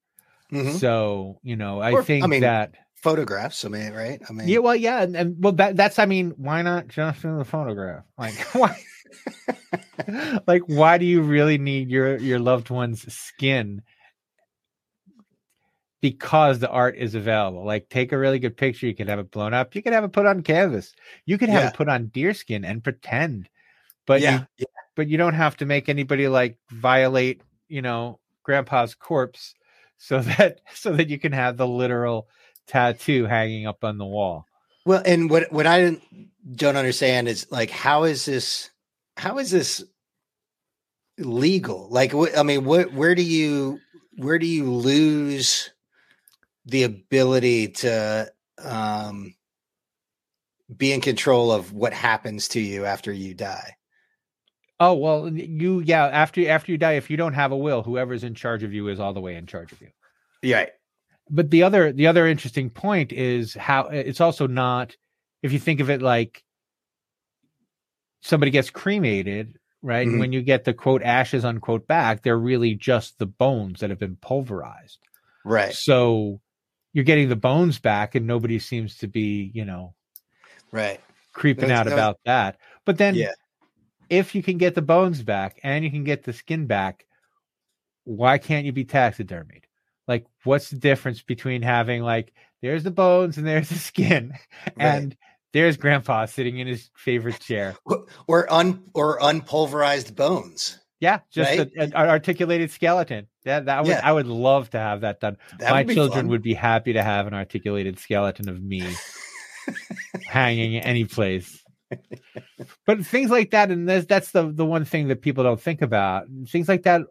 Mhm. 0.51 0.79
So 0.79 1.39
you 1.43 1.55
know, 1.55 1.81
I 1.81 1.91
Or, 1.91 1.99
I 1.99 2.03
think 2.03 2.25
mean, 2.27 2.41
that 2.41 2.73
Photographs. 3.01 3.63
I 3.63 3.69
mean, 3.69 3.93
right? 3.93 4.21
I 4.27 4.33
mean, 4.33 4.47
yeah, 4.47 4.57
well, 4.59 4.75
yeah, 4.75 5.01
and, 5.03 5.15
and 5.15 5.35
well, 5.39 5.53
that 5.53 5.75
that's 5.75 5.99
I 5.99 6.05
mean, 6.05 6.31
why 6.37 6.61
not 6.61 6.87
just 6.87 7.23
in 7.23 7.37
the 7.37 7.45
photograph? 7.45 8.03
Like 8.17 8.33
why? 8.53 8.77
like 10.47 10.63
why 10.65 10.97
do 10.97 11.05
you 11.05 11.21
really 11.21 11.57
need 11.57 11.89
your 11.89 12.17
your 12.17 12.39
loved 12.39 12.69
one's 12.69 13.11
skin? 13.13 13.83
Because 16.01 16.59
the 16.59 16.69
art 16.69 16.95
is 16.97 17.15
available. 17.15 17.65
Like 17.65 17.89
take 17.89 18.11
a 18.11 18.17
really 18.17 18.39
good 18.39 18.57
picture, 18.57 18.87
you 18.87 18.95
can 18.95 19.07
have 19.07 19.19
it 19.19 19.31
blown 19.31 19.53
up, 19.53 19.75
you 19.75 19.81
can 19.81 19.93
have 19.93 20.03
it 20.03 20.13
put 20.13 20.25
on 20.25 20.41
canvas, 20.43 20.93
you 21.25 21.37
could 21.37 21.49
have 21.49 21.63
Yeah. 21.63 21.69
it 21.69 21.73
put 21.73 21.89
on 21.89 22.07
deer 22.07 22.33
skin 22.33 22.65
and 22.65 22.83
pretend. 22.83 23.49
But 24.05 24.21
yeah, 24.21 24.45
you 24.57 24.65
but 24.95 25.07
you 25.07 25.17
don't 25.17 25.33
have 25.35 25.57
to 25.57 25.65
make 25.65 25.89
anybody 25.89 26.27
like 26.27 26.57
violate, 26.71 27.41
you 27.67 27.81
know, 27.81 28.19
grandpa's 28.43 28.95
corpse 28.95 29.53
so 29.97 30.21
that 30.37 30.61
so 30.73 30.93
that 30.93 31.09
you 31.09 31.19
can 31.19 31.31
have 31.31 31.57
the 31.57 31.67
literal 31.67 32.27
tattoo 32.67 33.25
hanging 33.25 33.67
up 33.67 33.83
on 33.83 33.97
the 33.97 34.05
wall. 34.05 34.45
Well, 34.85 35.01
and 35.05 35.29
what 35.29 35.51
what 35.51 35.67
I 35.67 35.81
don't- 35.81 36.03
don't 36.55 36.77
understand 36.77 37.27
is 37.27 37.45
like 37.51 37.69
how 37.69 38.03
is 38.03 38.23
this 38.25 38.69
how 39.17 39.37
is 39.39 39.51
this 39.51 39.83
legal? 41.17 41.89
Like, 41.89 42.13
what, 42.13 42.37
I 42.37 42.43
mean, 42.43 42.63
what 42.63 42.93
where 42.93 43.15
do 43.15 43.23
you 43.23 43.79
where 44.17 44.39
do 44.39 44.45
you 44.45 44.71
lose 44.71 45.71
the 46.65 46.83
ability 46.83 47.69
to 47.69 48.31
um, 48.63 49.33
be 50.75 50.91
in 50.91 51.01
control 51.01 51.51
of 51.51 51.73
what 51.73 51.93
happens 51.93 52.49
to 52.49 52.59
you 52.59 52.85
after 52.85 53.11
you 53.11 53.33
die? 53.33 53.75
Oh 54.79 54.93
well, 54.93 55.27
you 55.27 55.81
yeah. 55.81 56.05
After 56.05 56.47
after 56.49 56.71
you 56.71 56.77
die, 56.77 56.93
if 56.93 57.09
you 57.09 57.17
don't 57.17 57.33
have 57.33 57.51
a 57.51 57.57
will, 57.57 57.81
whoever's 57.81 58.23
in 58.23 58.35
charge 58.35 58.63
of 58.63 58.73
you 58.73 58.87
is 58.89 58.99
all 58.99 59.13
the 59.13 59.19
way 59.21 59.35
in 59.35 59.47
charge 59.47 59.71
of 59.71 59.81
you. 59.81 59.89
Yeah, 60.43 60.67
But 61.29 61.49
the 61.51 61.63
other 61.63 61.91
the 61.91 62.07
other 62.07 62.25
interesting 62.27 62.69
point 62.69 63.11
is 63.11 63.53
how 63.53 63.87
it's 63.87 64.21
also 64.21 64.47
not. 64.47 64.95
If 65.43 65.51
you 65.53 65.59
think 65.59 65.79
of 65.79 65.89
it 65.89 66.01
like 66.01 66.43
somebody 68.21 68.51
gets 68.51 68.69
cremated, 68.69 69.57
right? 69.81 70.05
And 70.07 70.15
Mhm. 70.15 70.19
when 70.19 70.33
you 70.33 70.41
get 70.41 70.63
the 70.63 70.73
quote 70.73 71.03
ashes 71.03 71.45
unquote 71.45 71.87
back, 71.87 72.23
they're 72.23 72.37
really 72.39 72.73
just 72.75 73.19
the 73.19 73.25
bones 73.27 73.79
that 73.79 73.89
have 73.89 73.99
been 73.99 74.15
pulverized. 74.17 74.99
right, 75.45 75.73
So 75.73 76.41
you're 76.91 77.05
getting 77.05 77.29
the 77.29 77.35
bones 77.37 77.79
back, 77.79 78.15
and 78.15 78.27
nobody 78.27 78.59
seems 78.59 78.97
to 78.97 79.07
be, 79.07 79.49
you 79.53 79.63
know, 79.63 79.95
right. 80.71 80.99
creeping 81.31 81.69
That's- 81.69 81.87
out 81.87 81.93
about 81.93 82.19
that. 82.25 82.57
But 82.83 82.97
then, 82.97 83.15
Yeah. 83.15 83.31
if 84.09 84.35
you 84.35 84.43
can 84.43 84.57
get 84.57 84.75
the 84.75 84.81
bones 84.81 85.23
back 85.23 85.57
and 85.63 85.85
you 85.85 85.91
can 85.91 86.03
get 86.03 86.23
the 86.23 86.33
skin 86.33 86.65
back, 86.67 87.05
why 88.03 88.37
can't 88.39 88.65
you 88.65 88.73
be 88.73 88.83
taxidermied? 88.83 89.63
Like, 90.07 90.25
what's 90.43 90.69
the 90.69 90.77
difference 90.77 91.21
between 91.21 91.61
having 91.61 92.01
like 92.01 92.33
there's 92.61 92.83
the 92.83 92.91
bones 92.91 93.37
and 93.37 93.45
there's 93.45 93.69
the 93.69 93.75
skin, 93.75 94.33
and 94.79 95.15
there's 95.53 95.77
Grandpa 95.77 96.25
sitting 96.25 96.57
in 96.59 96.67
his 96.67 96.89
favorite 96.95 97.39
chair? 97.39 97.75
Or 98.27 98.51
un 98.51 98.83
or 98.93 99.19
unpulverized 99.19 100.15
bones. 100.15 100.79
Yeah, 100.99 101.19
just 101.31 101.49
Right? 101.57 101.69
a- 101.77 101.81
an 101.83 101.93
articulated 101.93 102.71
skeleton. 102.71 103.27
That 103.45 103.65
that 103.65 103.83
would 103.83 103.89
Yeah. 103.89 104.01
I 104.03 104.11
would 104.11 104.25
love 104.27 104.69
to 104.71 104.79
have 104.79 105.01
that 105.01 105.19
done. 105.19 105.37
That 105.59 105.71
My 105.71 105.83
would 105.83 105.93
children 105.93 106.21
fun. 106.25 106.27
would 106.29 106.41
be 106.41 106.53
happy 106.55 106.93
to 106.93 107.03
have 107.03 107.27
an 107.27 107.33
articulated 107.35 107.99
skeleton 107.99 108.49
of 108.49 108.61
me 108.61 108.83
hanging 110.25 110.77
any 110.81 111.05
place. 111.05 111.63
but 112.85 113.05
things 113.05 113.29
like 113.29 113.51
that, 113.51 113.71
and 113.71 113.87
that's 113.87 114.05
that's 114.07 114.31
the 114.31 114.51
the 114.51 114.65
one 114.65 114.85
thing 114.85 115.07
that 115.09 115.21
people 115.21 115.43
don't 115.43 115.61
think 115.61 115.81
about. 115.81 116.25
Things 116.49 116.67
like 116.67 116.83
that 116.83 117.01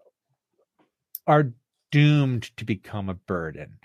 are 1.26 1.52
doomed 1.90 2.56
to 2.56 2.64
become 2.64 3.08
a 3.08 3.14
burden. 3.14 3.78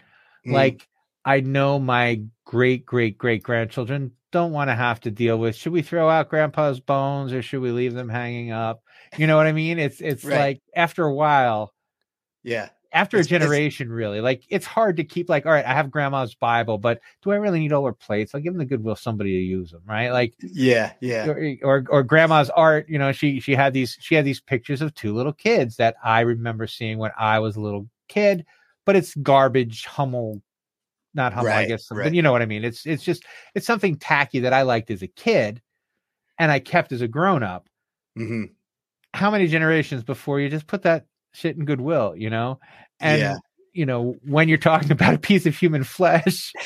Mm. 0.46 0.54
Like 0.54 0.88
I 1.26 1.42
know 1.42 1.80
my 1.80 2.24
great 2.46 2.86
great 2.86 3.18
great 3.18 3.44
grandchildren 3.44 4.12
don't 4.32 4.52
want 4.52 4.70
to 4.70 4.76
have 4.76 5.00
to 5.02 5.12
deal 5.12 5.38
with 5.38 5.56
should 5.56 5.74
we 5.74 5.82
throw 5.82 6.10
out 6.10 6.30
grandpa's 6.30 6.80
bones 6.80 7.34
or 7.34 7.42
should 7.42 7.62
we 7.62 7.72
leave 7.72 7.94
them 7.94 8.10
hanging 8.10 8.52
up? 8.52 8.82
You 9.18 9.28
know 9.28 9.38
what 9.38 9.48
I 9.48 9.52
mean? 9.52 9.78
It's 9.78 10.02
it's 10.02 10.24
Right. 10.24 10.38
like 10.40 10.62
after 10.76 11.04
a 11.04 11.14
while 11.14 11.74
yeah, 12.44 12.70
after 12.94 13.18
a 13.18 13.20
It's- 13.22 13.32
it's- 13.32 13.42
generation 13.42 13.90
really 13.92 14.20
like 14.22 14.44
it's 14.50 14.66
hard 14.66 14.98
to 14.98 15.04
keep 15.04 15.30
like 15.30 15.46
all 15.46 15.52
right 15.52 15.66
i 15.66 15.74
have 15.74 15.90
grandma's 15.90 16.36
bible 16.36 16.78
but 16.78 17.00
do 17.22 17.32
i 17.32 17.36
really 17.38 17.60
need 17.60 17.72
all 17.72 17.86
her 17.86 17.94
plates? 17.94 18.36
I'll 18.36 18.42
give 18.42 18.54
them 18.54 18.60
the 18.60 18.66
goodwill 18.66 18.96
somebody 18.96 19.32
to 19.32 19.44
use 19.44 19.72
them 19.72 19.82
right? 19.88 20.10
Like 20.12 20.34
yeah, 20.42 20.94
yeah. 21.00 21.28
or, 21.28 21.56
or 21.64 21.86
or 21.90 22.04
grandma's 22.04 22.50
art 22.50 22.88
you 22.90 23.00
know 23.00 23.12
she 23.12 23.40
she 23.40 23.56
had 23.56 23.74
these 23.74 23.98
she 24.00 24.16
had 24.16 24.26
these 24.26 24.42
pictures 24.42 24.82
of 24.82 24.94
two 24.94 25.14
little 25.14 25.34
kids 25.34 25.78
that 25.78 25.96
i 26.04 26.20
remember 26.22 26.68
seeing 26.68 26.98
when 26.98 27.12
i 27.18 27.40
was 27.40 27.56
a 27.56 27.62
little 27.62 27.88
kid 28.10 28.46
but 28.86 28.96
it's 28.96 29.16
garbage 29.16 29.86
hummel 29.86 30.42
not 31.14 31.34
hummel 31.34 31.52
i 31.52 31.66
guess 31.66 31.90
right. 31.92 32.06
but 32.06 32.14
you 32.14 32.22
know 32.22 32.32
what 32.32 32.42
i 32.42 32.46
mean. 32.46 32.64
It's 32.64 32.86
it's 32.86 33.04
just 33.04 33.24
it's 33.56 33.68
something 33.68 33.96
tacky 33.98 34.40
that 34.40 34.54
i 34.54 34.62
liked 34.64 34.92
as 34.92 35.02
a 35.02 35.08
kid 35.08 35.62
and 36.40 36.52
i 36.52 36.60
kept 36.60 36.92
as 36.92 37.02
a 37.02 37.08
grown-up. 37.08 37.68
Hmm 38.18 38.46
how 39.14 39.30
many 39.30 39.46
generations 39.48 40.04
before 40.04 40.40
you 40.40 40.48
just 40.48 40.68
put 40.68 40.84
that 40.84 41.06
shit 41.34 41.56
in 41.58 41.66
goodwill, 41.66 42.16
you 42.16 42.30
know? 42.30 42.60
And 43.00 43.20
Yeah. 43.20 43.38
you 43.74 43.86
know, 43.86 44.16
when 44.24 44.50
you're 44.50 44.58
talking 44.58 44.92
about 44.94 45.14
a 45.14 45.20
piece 45.20 45.46
of 45.46 45.56
human 45.56 45.84
flesh, 45.84 46.54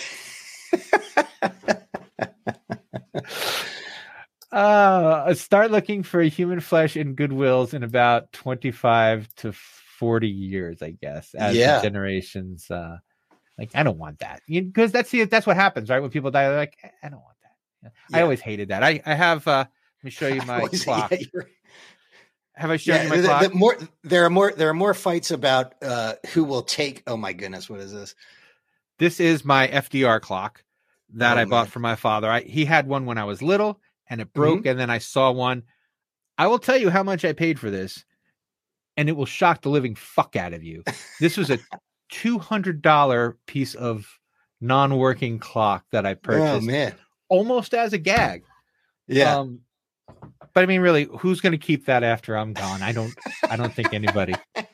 uh 4.51 5.33
start 5.33 5.71
looking 5.71 6.03
for 6.03 6.21
human 6.21 6.59
flesh 6.59 6.95
in 6.95 7.15
goodwills 7.15 7.73
in 7.73 7.83
about 7.83 8.31
25 8.31 9.27
to 9.35 9.51
40 9.99 10.27
years, 10.27 10.81
I 10.81 10.91
guess, 10.91 11.33
as 11.35 11.55
Yeah. 11.55 11.81
generations 11.81 12.69
uh 12.69 12.97
like 13.57 13.71
I 13.73 13.83
don't 13.83 13.97
want 13.97 14.19
that. 14.19 14.41
Because 14.47 14.91
that's 14.91 15.09
the 15.11 15.23
that's 15.25 15.47
what 15.47 15.55
happens, 15.55 15.89
right? 15.89 16.01
When 16.01 16.11
people 16.11 16.31
die, 16.31 16.47
they're 16.49 16.57
like, 16.57 16.77
I 17.03 17.09
don't 17.09 17.21
want 17.21 17.37
that. 17.83 17.91
I 18.13 18.21
always 18.21 18.41
hated 18.41 18.69
that. 18.69 18.83
I 18.83 19.01
I 19.05 19.13
have 19.15 19.47
uh 19.47 19.65
let 19.67 20.03
me 20.03 20.11
show 20.11 20.27
you 20.27 20.41
my 20.47 20.67
clock. 20.67 21.11
yeah, 21.11 21.41
Have 22.57 22.71
I 22.71 22.77
shown 22.77 22.95
yeah, 22.95 23.03
you 23.03 23.09
my 23.09 23.17
the- 23.17 23.27
clock? 23.27 23.41
the 23.43 23.49
more 23.49 23.77
there 24.03 24.25
are 24.25 24.29
more 24.29 24.53
there 24.55 24.69
are 24.69 24.73
more 24.73 24.93
fights 24.93 25.31
about 25.31 25.73
uh 25.81 26.13
who 26.33 26.43
will 26.43 26.61
take 26.63 27.03
oh 27.07 27.17
my 27.17 27.33
goodness 27.33 27.69
what 27.69 27.79
is 27.81 27.91
this 27.91 28.15
This 28.99 29.19
is 29.19 29.43
my 29.43 29.67
FDR 29.67 30.21
clock 30.21 30.63
that 31.13 31.37
Oh, 31.37 31.41
I 31.41 31.45
bought 31.45 31.65
man. 31.65 31.71
for 31.71 31.79
my 31.79 31.95
father. 31.95 32.29
I, 32.29 32.41
he 32.41 32.65
had 32.65 32.87
one 32.87 33.05
when 33.05 33.17
I 33.17 33.25
was 33.25 33.41
little 33.41 33.79
and 34.09 34.21
it 34.21 34.27
Mm-hmm. 34.33 34.39
broke, 34.41 34.65
and 34.65 34.79
then 34.79 34.89
I 34.89 34.97
saw 34.99 35.31
one. 35.31 35.63
I 36.37 36.47
will 36.47 36.59
tell 36.59 36.77
you 36.77 36.89
how 36.89 37.03
much 37.03 37.23
I 37.25 37.33
paid 37.33 37.59
for 37.59 37.69
this, 37.71 38.03
and 38.97 39.07
it 39.09 39.13
will 39.17 39.25
shock 39.25 39.61
the 39.61 39.69
living 39.69 39.95
fuck 39.95 40.35
out 40.35 40.53
of 40.53 40.63
you. 40.63 40.83
This 41.19 41.37
was 41.37 41.49
a 41.49 41.59
$200 42.11 43.33
piece 43.47 43.75
of 43.75 44.07
non 44.61 44.97
working 44.97 45.39
clock 45.39 45.85
that 45.91 46.05
I 46.05 46.13
purchased. 46.13 46.41
oh 46.43 46.51
purchased 46.53 46.67
man 46.67 46.95
almost 47.29 47.73
as 47.73 47.93
a 47.93 47.97
gag. 47.97 48.43
yeah 49.07 49.35
Um, 49.37 49.61
but 50.55 50.63
I 50.63 50.65
mean, 50.65 50.81
really, 50.81 51.07
who's 51.19 51.41
going 51.41 51.51
to 51.51 51.59
keep 51.59 51.85
that 51.85 52.03
after 52.03 52.35
I'm 52.35 52.53
gone? 52.53 52.81
I 52.81 52.91
don't. 52.91 53.13
I 53.47 53.55
don't 53.57 53.73
think 53.73 53.93
anybody. 53.93 54.33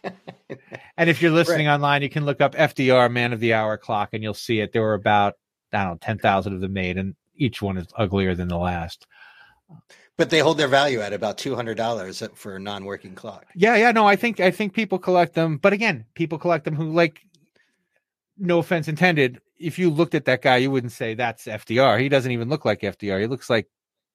And 0.97 1.09
if 1.09 1.21
you're 1.21 1.31
listening 1.31 1.67
online, 1.67 2.03
you 2.03 2.09
can 2.09 2.25
look 2.25 2.41
up 2.41 2.53
FDR 2.53 3.11
Man 3.11 3.33
of 3.33 3.39
the 3.39 3.53
Hour 3.53 3.75
clock, 3.77 4.09
and 4.13 4.21
you'll 4.21 4.33
see 4.35 4.59
it. 4.59 4.71
There 4.71 4.81
were 4.83 4.93
about 4.93 5.33
I 5.73 5.83
don't 5.83 5.93
know 5.93 5.97
ten 5.99 6.19
thousand 6.19 6.53
of 6.53 6.61
them 6.61 6.73
made, 6.73 6.97
and 6.97 7.15
each 7.35 7.61
one 7.61 7.77
is 7.77 7.87
uglier 7.97 8.35
than 8.35 8.49
the 8.49 8.57
last. 8.57 9.07
but 10.17 10.29
they 10.29 10.39
hold 10.39 10.57
their 10.59 10.67
value 10.67 10.99
at 10.99 11.13
about 11.13 11.37
$200 11.39 12.35
for 12.35 12.57
a 12.57 12.59
non-working 12.59 13.15
clock 13.15 13.45
Yeah, 13.55 13.75
yeah, 13.77 13.91
no, 13.91 14.05
I 14.05 14.15
think 14.15 14.39
I 14.39 14.51
think 14.51 14.73
people 14.73 14.99
collect 14.99 15.33
them, 15.33 15.57
but 15.57 15.73
again, 15.73 16.05
people 16.13 16.37
collect 16.37 16.65
them 16.65 16.75
who 16.75 16.91
like. 16.91 17.21
No 18.37 18.59
offense 18.59 18.87
intended. 18.87 19.39
If 19.57 19.79
you 19.79 19.89
looked 19.89 20.13
at 20.13 20.25
that 20.25 20.41
guy, 20.41 20.57
you 20.57 20.69
wouldn't 20.69 20.93
say 20.93 21.13
that's 21.15 21.45
FDR. 21.45 21.99
He 21.99 22.09
doesn't 22.09 22.31
even 22.31 22.49
look 22.49 22.65
like 22.65 22.81
FDR. 22.81 23.21
He 23.21 23.27
looks 23.27 23.49
like 23.49 23.67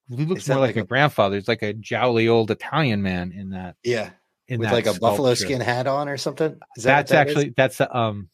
he 0.09 0.25
looks 0.25 0.47
more 0.47 0.57
like, 0.59 0.69
like 0.69 0.75
a, 0.77 0.81
a- 0.81 0.85
grandfather. 0.87 1.35
He's 1.35 1.47
like 1.47 1.61
a 1.63 1.73
jowly 1.73 2.27
old 2.27 2.51
Italian 2.51 3.01
man 3.01 3.31
in 3.31 3.49
that. 3.51 3.75
yeah 3.83 4.11
In 4.47 4.59
with 4.59 4.69
that 4.69 4.75
like 4.75 4.85
a 4.85 4.99
buffalo 4.99 5.33
skin 5.33 5.61
hat 5.61 5.87
on 5.87 6.07
or 6.09 6.17
something 6.17 6.57
is 6.77 6.83
that 6.83 7.07
That's 7.07 7.11
that 7.11 7.27
is? 7.27 7.31
actually 7.35 7.53
that's 7.57 7.79
a 7.81 7.97
um 7.97 8.29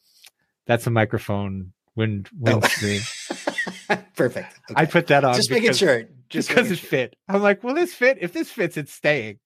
that's 0.66 0.86
a 0.86 0.90
microphone 0.90 1.72
wind 1.96 2.28
Oh. 2.46 2.58
windscreen. 2.58 3.00
perfect 4.16 4.58
I 4.74 4.84
put 4.86 5.08
that 5.08 5.24
on 5.24 5.34
just 5.34 5.50
making 5.50 5.62
because- 5.64 5.78
sure 5.78 6.04
just 6.30 6.48
because 6.48 6.64
making 6.64 6.72
it 6.74 6.78
sure. 6.80 6.88
fit. 6.88 7.16
I'm 7.28 7.42
like, 7.42 7.62
will 7.62 7.74
this 7.74 7.94
fit? 7.94 8.18
If 8.20 8.32
this 8.32 8.50
fits, 8.50 8.76
it's 8.76 8.92
staying. 8.92 9.38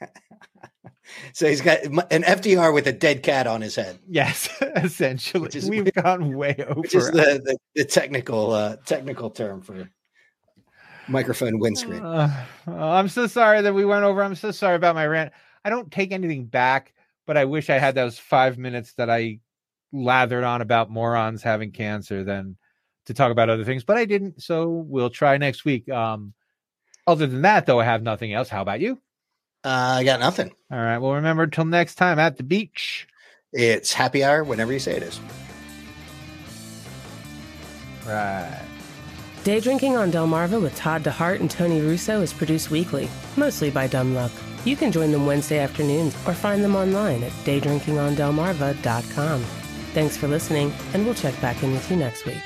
so 1.32 1.48
he's 1.48 1.60
got 1.60 1.82
an 1.84 2.22
FDR 2.22 2.74
with 2.74 2.86
a 2.86 2.92
dead 2.92 3.22
cat 3.22 3.46
on 3.46 3.60
his 3.60 3.74
head 3.74 3.98
Yes, 4.08 4.48
essentially. 4.76 5.48
Is- 5.54 5.68
We've 5.70 5.92
gone 5.94 6.36
way 6.36 6.56
over. 6.58 6.80
which 6.80 6.94
is 6.94 7.10
the, 7.10 7.40
the, 7.44 7.56
the 7.74 7.84
technical 7.84 8.52
uh 8.52 8.76
technical 8.86 9.30
term 9.30 9.62
for 9.62 9.88
microphone 11.10 11.58
windscreen 11.58 12.02
Uh, 12.02 12.44
I'm 12.66 13.08
so 13.08 13.26
sorry 13.26 13.62
that 13.62 13.74
we 13.74 13.84
went 13.84 14.04
over. 14.04 14.22
I'm 14.22 14.34
so 14.34 14.50
sorry 14.50 14.76
about 14.76 14.94
my 14.94 15.06
rant. 15.06 15.32
I 15.64 15.70
don't 15.70 15.90
take 15.90 16.12
anything 16.12 16.46
back, 16.46 16.94
but 17.26 17.36
I 17.36 17.44
wish 17.44 17.68
I 17.70 17.78
had 17.78 17.94
those 17.94 18.18
five 18.18 18.58
minutes 18.58 18.94
that 18.94 19.10
I 19.10 19.40
lathered 19.92 20.44
on 20.44 20.62
about 20.62 20.90
morons 20.90 21.42
having 21.42 21.72
cancer 21.72 22.24
than 22.24 22.56
to 23.06 23.14
talk 23.14 23.32
about 23.32 23.50
other 23.50 23.64
things. 23.64 23.84
But 23.84 23.96
I 23.96 24.04
didn't, 24.04 24.42
so 24.42 24.68
we'll 24.68 25.10
try 25.10 25.36
next 25.36 25.64
week. 25.64 25.88
Um, 25.88 26.32
other 27.06 27.26
than 27.26 27.42
that, 27.42 27.66
though, 27.66 27.80
I 27.80 27.84
have 27.84 28.02
nothing 28.02 28.32
else. 28.32 28.48
How 28.48 28.62
about 28.62 28.80
you? 28.80 29.00
uh, 29.64 29.96
I 29.98 30.04
got 30.04 30.20
nothing 30.20 30.50
All 30.70 30.78
right. 30.78 30.98
Well, 30.98 31.12
remember 31.14 31.46
till 31.46 31.66
next 31.66 31.96
time 31.96 32.18
at 32.18 32.36
the 32.36 32.42
beach. 32.42 33.06
It's 33.52 33.92
happy 33.92 34.22
hour 34.22 34.44
whenever 34.44 34.72
you 34.72 34.78
say 34.78 34.96
it 34.96 35.02
is. 35.02 35.20
Right. 38.06 38.69
Day 39.42 39.58
Drinking 39.58 39.96
on 39.96 40.12
Delmarva 40.12 40.60
with 40.60 40.76
Todd 40.76 41.02
DeHart 41.02 41.40
and 41.40 41.50
Tony 41.50 41.80
Russo 41.80 42.20
is 42.20 42.30
produced 42.30 42.70
weekly, 42.70 43.08
mostly 43.38 43.70
by 43.70 43.86
Dumb 43.86 44.14
Luck. 44.14 44.32
You 44.66 44.76
can 44.76 44.92
join 44.92 45.12
them 45.12 45.24
Wednesday 45.24 45.60
afternoons 45.60 46.14
or 46.26 46.34
find 46.34 46.62
them 46.62 46.76
online 46.76 47.22
at 47.22 47.32
daydrinkingondelmarva.com. 47.44 49.40
Thanks 49.94 50.16
for 50.18 50.28
listening, 50.28 50.74
and 50.92 51.06
we'll 51.06 51.14
check 51.14 51.40
back 51.40 51.62
in 51.62 51.72
with 51.72 51.90
you 51.90 51.96
next 51.96 52.26
week. 52.26 52.36